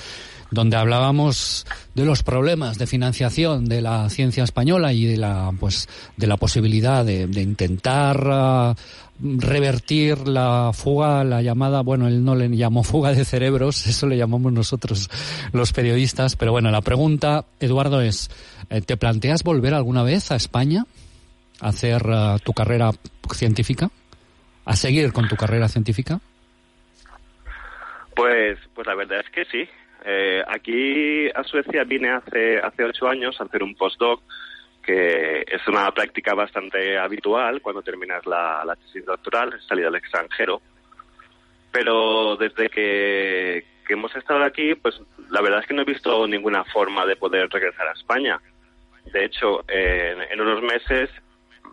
donde 0.50 0.76
hablábamos 0.76 1.66
de 1.94 2.04
los 2.04 2.22
problemas 2.22 2.78
de 2.78 2.86
financiación 2.86 3.66
de 3.66 3.82
la 3.82 4.08
ciencia 4.10 4.44
española 4.44 4.92
y 4.92 5.04
de 5.04 5.16
la 5.16 5.52
pues 5.58 5.88
de 6.16 6.26
la 6.26 6.36
posibilidad 6.36 7.04
de, 7.04 7.22
intentar 7.22 8.26
uh, 8.26 8.74
revertir 9.20 10.26
la 10.26 10.72
fuga, 10.72 11.24
la 11.24 11.42
llamada, 11.42 11.82
bueno, 11.82 12.08
él 12.08 12.24
no 12.24 12.34
le 12.34 12.48
llamó 12.56 12.82
fuga 12.82 13.12
de 13.12 13.24
cerebros, 13.24 13.86
eso 13.86 14.06
le 14.06 14.16
llamamos 14.16 14.52
nosotros 14.52 15.10
los 15.52 15.72
periodistas, 15.72 16.36
pero 16.36 16.52
bueno, 16.52 16.70
la 16.70 16.80
pregunta, 16.80 17.44
Eduardo, 17.60 18.00
es, 18.00 18.30
eh, 18.70 18.80
¿te 18.80 18.96
planteas 18.96 19.42
volver 19.42 19.74
alguna 19.74 20.02
vez 20.02 20.30
a 20.30 20.36
España 20.36 20.84
a 21.60 21.68
hacer 21.68 22.06
uh, 22.06 22.38
tu 22.42 22.52
carrera 22.52 22.90
científica? 23.34 23.90
¿A 24.64 24.76
seguir 24.76 25.12
con 25.12 25.28
tu 25.28 25.36
carrera 25.36 25.68
científica? 25.68 26.20
Pues, 28.14 28.58
pues 28.74 28.86
la 28.86 28.94
verdad 28.94 29.20
es 29.20 29.30
que 29.30 29.44
sí. 29.46 29.68
Eh, 30.04 30.42
aquí 30.46 31.28
a 31.28 31.44
Suecia 31.44 31.84
vine 31.84 32.10
hace, 32.10 32.58
hace 32.58 32.84
ocho 32.84 33.08
años 33.08 33.38
a 33.40 33.44
hacer 33.44 33.62
un 33.62 33.74
postdoc, 33.74 34.22
que 34.82 35.44
es 35.46 35.68
una 35.68 35.90
práctica 35.92 36.34
bastante 36.34 36.98
habitual 36.98 37.60
cuando 37.60 37.82
terminas 37.82 38.24
la, 38.26 38.76
tesis 38.80 39.04
doctoral, 39.04 39.60
salir 39.68 39.86
al 39.86 39.96
extranjero. 39.96 40.62
Pero 41.70 42.36
desde 42.36 42.68
que, 42.68 43.64
hemos 43.88 44.14
estado 44.14 44.44
aquí, 44.44 44.74
pues 44.76 45.00
la 45.30 45.40
verdad 45.40 45.60
es 45.60 45.66
que 45.66 45.74
no 45.74 45.82
he 45.82 45.84
visto 45.84 46.26
ninguna 46.26 46.62
forma 46.64 47.04
de 47.06 47.16
poder 47.16 47.48
regresar 47.50 47.88
a 47.88 47.92
España. 47.92 48.40
De 49.12 49.24
hecho, 49.24 49.64
en, 49.66 50.40
unos 50.40 50.62
meses 50.62 51.10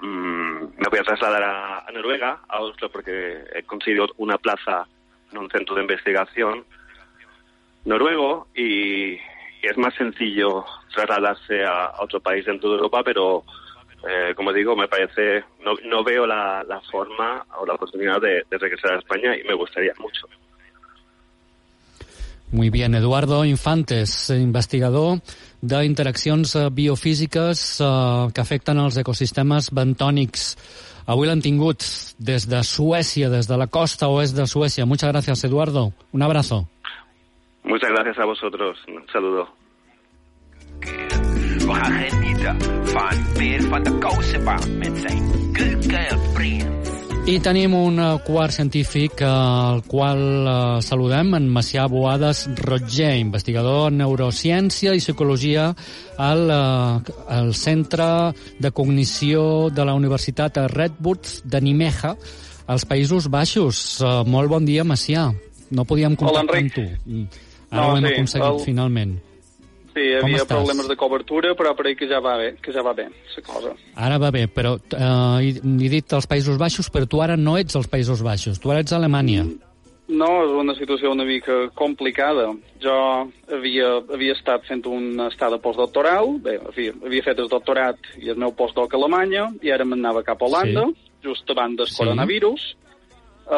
mm, 0.02 0.58
me 0.78 0.90
voy 0.90 1.00
a 1.00 1.04
trasladar 1.04 1.44
a, 1.44 1.80
a, 1.88 1.92
Noruega, 1.92 2.42
a 2.48 2.60
Oslo, 2.62 2.90
porque 2.90 3.44
he 3.54 3.62
conseguido 3.64 4.08
una 4.18 4.40
plaza 4.40 4.88
en 5.32 5.38
un 5.38 5.50
centro 5.52 5.76
de 5.76 5.82
investigación 5.82 6.66
noruego 7.88 8.48
y, 8.56 9.16
es 9.62 9.78
más 9.78 9.94
sencillo 9.96 10.64
trasladarse 10.94 11.64
a, 11.66 11.94
otro 12.00 12.20
país 12.20 12.46
dentro 12.46 12.70
de 12.70 12.76
Europa, 12.76 13.02
pero 13.04 13.44
eh, 14.08 14.34
como 14.36 14.54
digo, 14.54 14.76
me 14.76 14.88
parece, 14.88 15.44
no, 15.66 15.74
no 15.86 16.04
veo 16.04 16.26
la, 16.26 16.64
forma 16.92 17.46
o 17.60 17.66
la 17.66 17.74
oportunidad 17.74 18.22
de, 18.22 18.44
regresar 18.50 18.94
a 18.94 19.00
España 19.00 19.36
y 19.36 19.44
me 19.44 19.56
gustaría 19.56 19.94
mucho. 20.00 20.28
Muy 22.52 22.70
bien, 22.70 22.96
Eduardo 22.96 23.44
Infantes, 23.44 24.30
investigador 24.30 25.20
d'interaccions 25.60 26.56
eh, 26.56 26.70
biofísiques 26.72 27.82
eh, 27.82 28.30
que 28.32 28.42
afecten 28.42 28.80
els 28.80 29.02
ecosistemes 29.02 29.72
bentònics. 29.76 30.54
Avui 31.12 31.28
l'han 31.28 31.42
tingut 31.44 31.84
des 32.20 32.48
de 32.48 32.64
Suècia, 32.64 33.28
des 33.34 33.48
de 33.50 33.58
la 33.60 33.68
costa 33.68 34.08
oest 34.08 34.38
de 34.38 34.48
Suècia. 34.48 34.86
Muchas 34.86 35.12
gracias, 35.12 35.44
Eduardo. 35.44 35.92
Un 36.14 36.22
abrazo. 36.22 36.68
Muchas 37.68 37.90
gracias 37.90 38.18
a 38.18 38.26
vosotros. 38.26 38.78
Un 38.88 39.06
saludo. 39.12 39.48
I 47.28 47.40
tenim 47.44 47.74
un 47.76 48.00
eh, 48.00 48.20
quart 48.24 48.54
científic 48.56 49.20
eh, 49.20 49.26
al 49.28 49.84
qual 49.84 50.22
eh, 50.48 50.82
saludem, 50.82 51.34
en 51.36 51.50
Macià 51.52 51.90
Boades 51.92 52.46
Roger, 52.56 53.18
investigador 53.20 53.90
en 53.92 54.00
neurociència 54.00 54.94
i 54.96 55.04
psicologia 55.04 55.74
al, 56.16 56.46
al 56.48 57.52
Centre 57.52 58.32
de 58.64 58.72
Cognició 58.72 59.68
de 59.76 59.84
la 59.84 59.98
Universitat 59.98 60.62
Redwood 60.72 61.44
de 61.44 61.62
Nimeja, 61.68 62.16
als 62.68 62.88
Països 62.88 63.28
Baixos. 63.28 64.00
Molt 64.24 64.56
bon 64.56 64.64
dia, 64.64 64.88
Macià. 64.88 65.28
No 65.68 65.84
podíem 65.84 66.16
contactar 66.16 66.64
amb 66.64 66.72
tu. 66.72 66.88
Ara 67.72 67.82
no, 67.82 67.94
ho 67.94 67.98
hem 67.98 68.06
sí, 68.06 68.14
aconseguit, 68.14 68.54
el... 68.54 68.66
finalment. 68.66 69.18
Sí, 69.98 70.04
hi 70.06 70.18
havia 70.20 70.46
problemes 70.46 70.88
de 70.88 70.96
cobertura, 70.96 71.54
però 71.58 71.74
per 71.76 71.96
que 71.98 72.08
ja 72.10 72.20
va 72.22 72.36
bé, 72.38 72.52
que 72.62 72.74
ja 72.74 72.84
va 72.86 72.94
bé, 72.94 73.08
la 73.10 73.44
cosa. 73.44 73.72
Ara 73.96 74.20
va 74.22 74.30
bé, 74.32 74.46
però 74.48 74.76
eh, 74.78 75.48
he, 75.48 75.56
he 75.58 75.90
dit 75.90 76.14
els 76.14 76.28
Països 76.30 76.60
Baixos, 76.62 76.92
però 76.94 77.10
tu 77.10 77.24
ara 77.26 77.38
no 77.38 77.58
ets 77.58 77.76
als 77.76 77.90
Països 77.90 78.22
Baixos, 78.22 78.62
tu 78.62 78.70
ara 78.70 78.84
ets 78.86 78.94
a 78.94 79.00
Alemanya. 79.02 79.48
Mm, 79.48 79.58
no, 80.20 80.30
és 80.46 80.54
una 80.54 80.76
situació 80.78 81.12
una 81.12 81.26
mica 81.26 81.56
complicada. 81.76 82.46
Jo 82.84 82.98
havia, 83.58 83.90
havia 84.14 84.36
estat 84.38 84.68
fent 84.70 84.86
un 84.86 85.18
estada 85.26 85.58
postdoctoral, 85.64 86.38
bé, 86.46 86.60
havia, 86.70 86.94
havia 87.02 87.26
fet 87.26 87.42
el 87.42 87.50
doctorat 87.50 88.14
i 88.22 88.30
el 88.30 88.38
meu 88.38 88.54
postdoc 88.54 88.94
a 88.94 89.02
Alemanya, 89.02 89.50
i 89.66 89.74
ara 89.74 89.88
m'anava 89.88 90.22
cap 90.28 90.44
a 90.44 90.52
Holanda, 90.52 90.86
sí. 90.94 91.10
just 91.26 91.50
abans 91.50 91.82
del 91.82 91.90
sí. 91.90 91.98
coronavirus, 92.04 92.70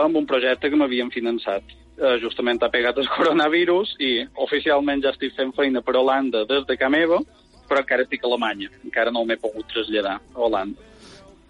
amb 0.06 0.24
un 0.24 0.30
projecte 0.30 0.72
que 0.72 0.80
m'havien 0.80 1.12
finançat 1.12 1.76
eh, 2.00 2.16
justament 2.24 2.64
ha 2.64 2.72
pegat 2.74 2.98
el 2.98 3.10
coronavirus 3.18 3.96
i 4.00 4.14
oficialment 4.46 5.04
ja 5.04 5.14
estic 5.14 5.36
fent 5.38 5.54
feina 5.58 5.84
per 5.86 5.98
Holanda 6.00 6.46
des 6.50 6.66
de 6.68 6.78
ca 6.80 6.90
meva, 6.90 7.20
però 7.70 7.84
encara 7.84 8.06
estic 8.08 8.24
a 8.24 8.30
Alemanya, 8.32 8.72
encara 8.84 9.14
no 9.14 9.26
m'he 9.26 9.38
pogut 9.42 9.68
traslladar 9.70 10.18
a 10.20 10.40
Holanda. 10.40 10.88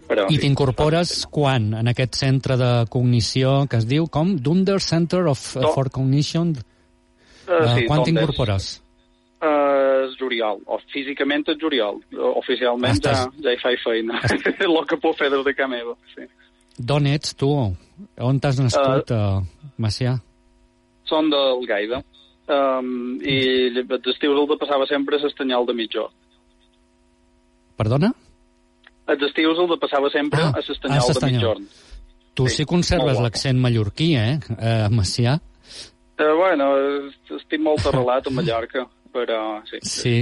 Però, 0.10 0.26
I 0.34 0.40
t'incorpores 0.42 1.28
quan 1.30 1.70
en 1.78 1.90
aquest 1.92 2.18
centre 2.18 2.56
de 2.58 2.70
cognició 2.90 3.68
que 3.70 3.78
es 3.78 3.86
diu 3.86 4.08
com? 4.10 4.34
Dunder 4.42 4.80
Center 4.82 5.28
of, 5.30 5.44
no. 5.62 5.70
for 5.76 5.92
Cognition? 5.94 6.56
Uh, 7.46 7.68
sí, 7.76 7.86
quan 7.86 8.02
t'incorpores? 8.08 8.72
Uh, 9.38 10.10
juliol, 10.18 10.64
o 10.66 10.80
físicament 10.90 11.46
és 11.54 11.60
juliol. 11.62 12.02
Oficialment 12.42 12.98
Estàs... 12.98 13.22
ja, 13.22 13.46
ja 13.46 13.54
hi 13.54 13.62
faig 13.62 13.84
feina. 13.86 14.18
El 14.66 14.82
que 14.90 14.98
puc 14.98 15.20
fer 15.22 15.30
des 15.30 15.46
de 15.46 15.54
ca 15.54 15.70
meva, 15.70 15.94
sí. 16.16 16.26
D'on 16.80 17.06
ets, 17.12 17.36
tu? 17.38 17.52
On 18.18 18.42
t'has 18.42 18.58
nascut, 18.64 19.14
uh, 19.14 19.38
uh, 19.44 19.72
Macià? 19.78 20.18
Són 21.10 21.30
del 21.34 21.66
Gaida. 21.70 22.02
Um, 22.50 23.20
I 23.22 23.36
els 23.84 24.08
estius 24.14 24.34
el 24.34 24.48
de 24.50 24.58
passava 24.58 24.88
sempre 24.90 25.20
a 25.20 25.22
l'Estanyol 25.22 25.68
de 25.70 25.76
mitjorn. 25.78 26.16
Perdona? 27.78 28.10
Els 29.10 29.26
estius 29.30 29.60
el 29.62 29.70
de 29.70 29.78
passava 29.82 30.10
sempre 30.14 30.42
ah, 30.48 30.56
a 30.58 30.64
l'Estanyol 30.64 31.14
de 31.14 31.32
mitjorn. 31.34 31.70
Tu 32.38 32.48
sí, 32.48 32.62
sí 32.62 32.66
conserves 32.70 33.20
l'accent 33.22 33.60
mallorquí, 33.62 34.14
eh, 34.16 34.38
uh, 34.56 34.88
Macià? 34.94 35.36
Uh, 36.20 36.32
bueno, 36.40 36.70
estic 37.38 37.62
molt 37.64 37.86
arrelat 37.90 38.28
a 38.28 38.34
Mallorca, 38.34 38.86
però 39.14 39.42
sí. 39.70 39.80
Sí. 39.84 40.16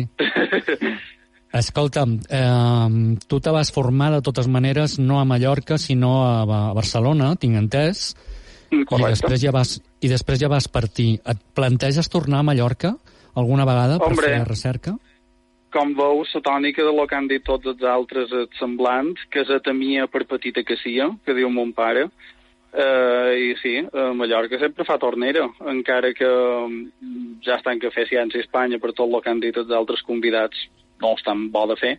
Escolta'm, 1.58 2.18
eh, 2.30 3.18
tu 3.28 3.40
te 3.40 3.54
vas 3.56 3.72
formar 3.72 4.12
de 4.12 4.22
totes 4.22 4.50
maneres 4.52 4.98
no 5.00 5.22
a 5.22 5.26
Mallorca, 5.26 5.78
sinó 5.78 6.26
a, 6.26 6.42
a 6.44 6.74
Barcelona, 6.76 7.36
tinc 7.40 7.56
entès. 7.58 8.12
Correcte. 8.70 9.00
I 9.00 9.14
després 9.14 9.44
ja 9.44 9.54
vas, 9.56 9.76
i 10.02 10.12
després 10.12 10.40
ja 10.42 10.50
vas 10.52 10.68
partir. 10.68 11.18
Et 11.26 11.44
planteges 11.58 12.10
tornar 12.12 12.42
a 12.42 12.48
Mallorca 12.48 12.96
alguna 13.38 13.68
vegada 13.70 14.00
per 14.02 14.12
Hombre, 14.12 14.32
fer 14.34 14.48
recerca? 14.48 14.96
Com 15.74 15.94
veus, 15.98 16.32
la 16.36 16.42
tònica 16.46 16.86
de 16.86 16.94
lo 16.96 17.06
que 17.08 17.18
han 17.18 17.28
dit 17.30 17.44
tots 17.46 17.68
els 17.70 17.84
altres 17.84 18.32
semblants, 18.58 19.22
que 19.32 19.44
és 19.44 19.52
a 19.54 19.60
temia 19.64 20.08
per 20.08 20.26
petita 20.30 20.64
que 20.66 20.80
sia, 20.84 21.12
que 21.26 21.38
diu 21.38 21.52
mon 21.54 21.76
pare, 21.76 22.10
Uh, 22.78 23.32
I 23.32 23.54
sí, 23.58 23.72
a 23.80 24.10
Mallorca 24.14 24.60
sempre 24.60 24.84
fa 24.86 24.98
tornera, 25.02 25.46
encara 25.72 26.12
que 26.14 26.28
mm, 26.28 27.40
ja 27.42 27.56
estan 27.56 27.80
que 27.80 27.90
fer 27.96 28.04
ciència 28.10 28.42
a 28.42 28.44
Espanya 28.44 28.78
per 28.78 28.92
tot 28.92 29.08
el 29.08 29.24
que 29.24 29.32
han 29.32 29.40
dit 29.42 29.56
els 29.58 29.72
altres 29.74 30.04
convidats, 30.06 30.66
no 31.02 31.14
és 31.16 31.24
tan 31.26 31.46
bo 31.50 31.64
de 31.72 31.78
fer, 31.80 31.94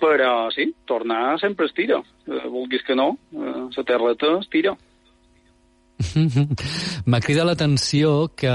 Però, 0.00 0.50
sí, 0.52 0.74
tornar 0.84 1.38
sempre 1.40 1.66
es 1.66 1.72
tira. 1.72 2.02
Eh, 2.26 2.44
vulguis 2.52 2.82
que 2.84 2.94
no, 2.94 3.16
eh, 3.32 3.62
la 3.76 3.84
terreta 3.84 4.38
es 4.40 4.48
tira. 4.52 4.76
M'ha 7.08 7.20
cridat 7.24 7.46
l'atenció 7.48 8.28
que, 8.36 8.52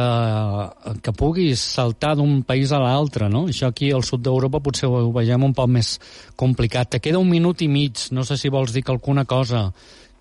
que 1.01 1.13
puguis 1.17 1.61
saltar 1.61 2.13
d'un 2.19 2.41
país 2.47 2.73
a 2.73 2.81
l'altre, 2.83 3.29
no? 3.33 3.47
Això 3.49 3.71
aquí 3.71 3.91
al 3.95 4.05
sud 4.05 4.23
d'Europa 4.25 4.61
potser 4.63 4.89
ho 4.89 5.09
veiem 5.15 5.47
un 5.49 5.55
poc 5.57 5.71
més 5.73 5.95
complicat. 6.37 6.93
Te 6.95 7.01
queda 7.03 7.21
un 7.21 7.29
minut 7.29 7.63
i 7.65 7.69
mig, 7.71 8.07
no 8.13 8.25
sé 8.27 8.37
si 8.37 8.53
vols 8.53 8.75
dir 8.75 8.85
que 8.85 8.93
alguna 8.93 9.25
cosa 9.25 9.69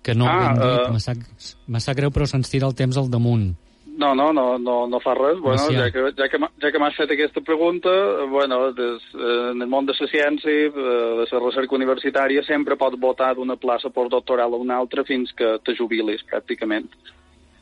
que 0.01 0.15
no 0.17 0.27
ah, 0.27 0.39
hem 0.49 0.61
dit. 0.61 0.95
Uh... 0.95 1.03
Sap, 1.03 1.59
me 1.67 1.81
sap 1.83 1.99
greu, 1.99 2.13
però 2.13 2.25
se'ns 2.29 2.49
tira 2.49 2.69
el 2.69 2.77
temps 2.77 2.97
al 2.97 3.11
damunt. 3.13 3.51
No, 3.97 4.15
no, 4.15 4.31
no, 4.31 4.57
no, 4.57 4.87
no 4.87 4.99
fa 5.03 5.13
res. 5.17 5.39
Bueno, 5.39 5.65
ja 5.75 5.89
que, 5.91 6.03
ja 6.15 6.27
que, 6.31 6.39
ja 6.63 6.71
que 6.71 6.79
m'has 6.79 6.95
fet 6.95 7.11
aquesta 7.11 7.41
pregunta, 7.43 7.91
bueno, 8.31 8.71
des, 8.71 9.03
eh, 9.13 9.51
en 9.51 9.61
el 9.61 9.67
món 9.67 9.85
de 9.85 9.95
la 9.97 10.07
ciència, 10.07 10.69
eh, 10.69 10.71
de 11.19 11.25
la 11.27 11.41
recerca 11.43 11.75
universitària, 11.75 12.43
sempre 12.47 12.77
pots 12.79 12.99
votar 12.99 13.33
d'una 13.35 13.59
plaça 13.59 13.91
postdoctoral 13.91 14.55
a 14.55 14.61
una 14.63 14.77
altra 14.79 15.03
fins 15.03 15.33
que 15.35 15.57
te 15.65 15.75
jubilis, 15.75 16.23
pràcticament. 16.31 16.87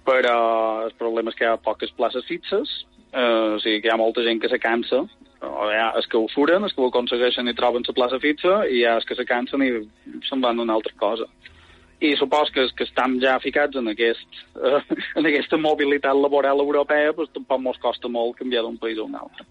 Però 0.05 0.37
el 0.85 0.93
problema 1.01 1.33
és 1.33 1.39
que 1.39 1.47
hi 1.47 1.49
ha 1.49 1.57
poques 1.57 1.91
places 1.97 2.25
fixes, 2.29 2.85
eh, 3.11 3.55
o 3.55 3.59
sigui 3.59 3.81
que 3.81 3.89
hi 3.89 3.95
ha 3.95 3.97
molta 3.97 4.23
gent 4.23 4.41
que 4.41 4.53
se 4.53 4.61
cansa, 4.61 5.01
o 5.41 5.69
hi 5.71 5.79
ha 5.81 5.91
els 5.95 6.05
que 6.05 6.17
ho 6.19 6.27
furen, 6.29 6.63
els 6.63 6.75
que 6.75 6.83
ho 6.83 6.91
aconsegueixen 6.93 7.49
i 7.49 7.57
troben 7.57 7.87
la 7.87 7.97
plaça 7.97 8.21
fixa, 8.21 8.67
i 8.67 8.83
hi 8.83 8.85
ha 8.85 8.99
els 9.01 9.05
que 9.05 9.17
se 9.17 9.25
cansen 9.25 9.65
i 9.65 9.71
se'n 10.29 10.45
van 10.45 10.59
a 10.59 10.67
una 10.67 10.77
altra 10.77 10.93
cosa 10.99 11.25
i 11.99 12.15
supos 12.15 12.51
que, 12.55 12.63
que 12.75 12.85
estem 12.87 13.17
ja 13.19 13.35
ficats 13.43 13.79
en, 13.79 13.89
aquest, 13.91 14.41
eh, 14.55 14.81
en 15.19 15.27
aquesta 15.27 15.59
mobilitat 15.59 16.15
laboral 16.15 16.61
europea, 16.63 17.11
doncs 17.15 17.33
tampoc 17.35 17.65
ens 17.73 17.81
costa 17.83 18.11
molt 18.11 18.37
canviar 18.39 18.63
d'un 18.63 18.77
país 18.79 18.99
a 18.99 19.03
un 19.03 19.15
altre. 19.19 19.45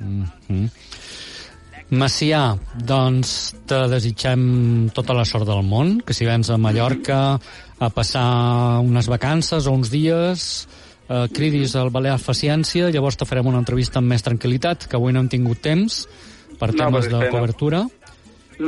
Mm 0.00 0.24
-hmm. 0.48 0.68
Macià, 1.90 2.56
doncs 2.74 3.54
te 3.68 3.88
desitgem 3.88 4.90
tota 4.94 5.14
la 5.14 5.24
sort 5.24 5.46
del 5.46 5.62
món, 5.62 6.00
que 6.00 6.14
si 6.14 6.24
vens 6.24 6.50
a 6.50 6.56
Mallorca 6.56 7.38
a 7.78 7.90
passar 7.90 8.80
unes 8.80 9.06
vacances 9.06 9.66
o 9.66 9.72
uns 9.72 9.90
dies, 9.90 10.66
eh, 11.08 11.28
cridis 11.32 11.76
al 11.76 11.90
Balear 11.90 12.18
Fa 12.18 12.32
Ciència, 12.32 12.90
llavors 12.90 13.16
te 13.16 13.26
farem 13.26 13.46
una 13.46 13.58
entrevista 13.58 13.98
amb 13.98 14.08
més 14.08 14.24
tranquil·litat, 14.24 14.88
que 14.88 14.96
avui 14.96 15.12
no 15.12 15.20
hem 15.20 15.28
tingut 15.28 15.60
temps 15.60 16.08
per 16.58 16.72
temes 16.72 17.10
no, 17.10 17.18
de 17.18 17.28
cobertura 17.28 17.86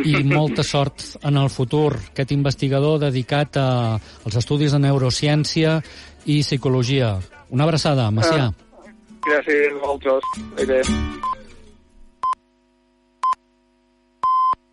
i 0.05 0.23
molta 0.25 0.65
sort 0.67 1.05
en 1.23 1.39
el 1.41 1.51
futur. 1.53 1.95
Aquest 2.13 2.35
investigador 2.37 3.01
dedicat 3.03 3.59
a, 3.61 3.69
als 4.25 4.41
estudis 4.43 4.75
de 4.75 4.83
neurociència 4.83 5.79
i 6.27 6.41
psicologia. 6.43 7.17
Una 7.55 7.69
abraçada, 7.69 8.11
Macià. 8.11 8.51
Ah, 8.51 8.93
gràcies 9.29 9.73
a 9.73 9.81
vosaltres. 9.87 10.45
Adéu. 10.63 11.35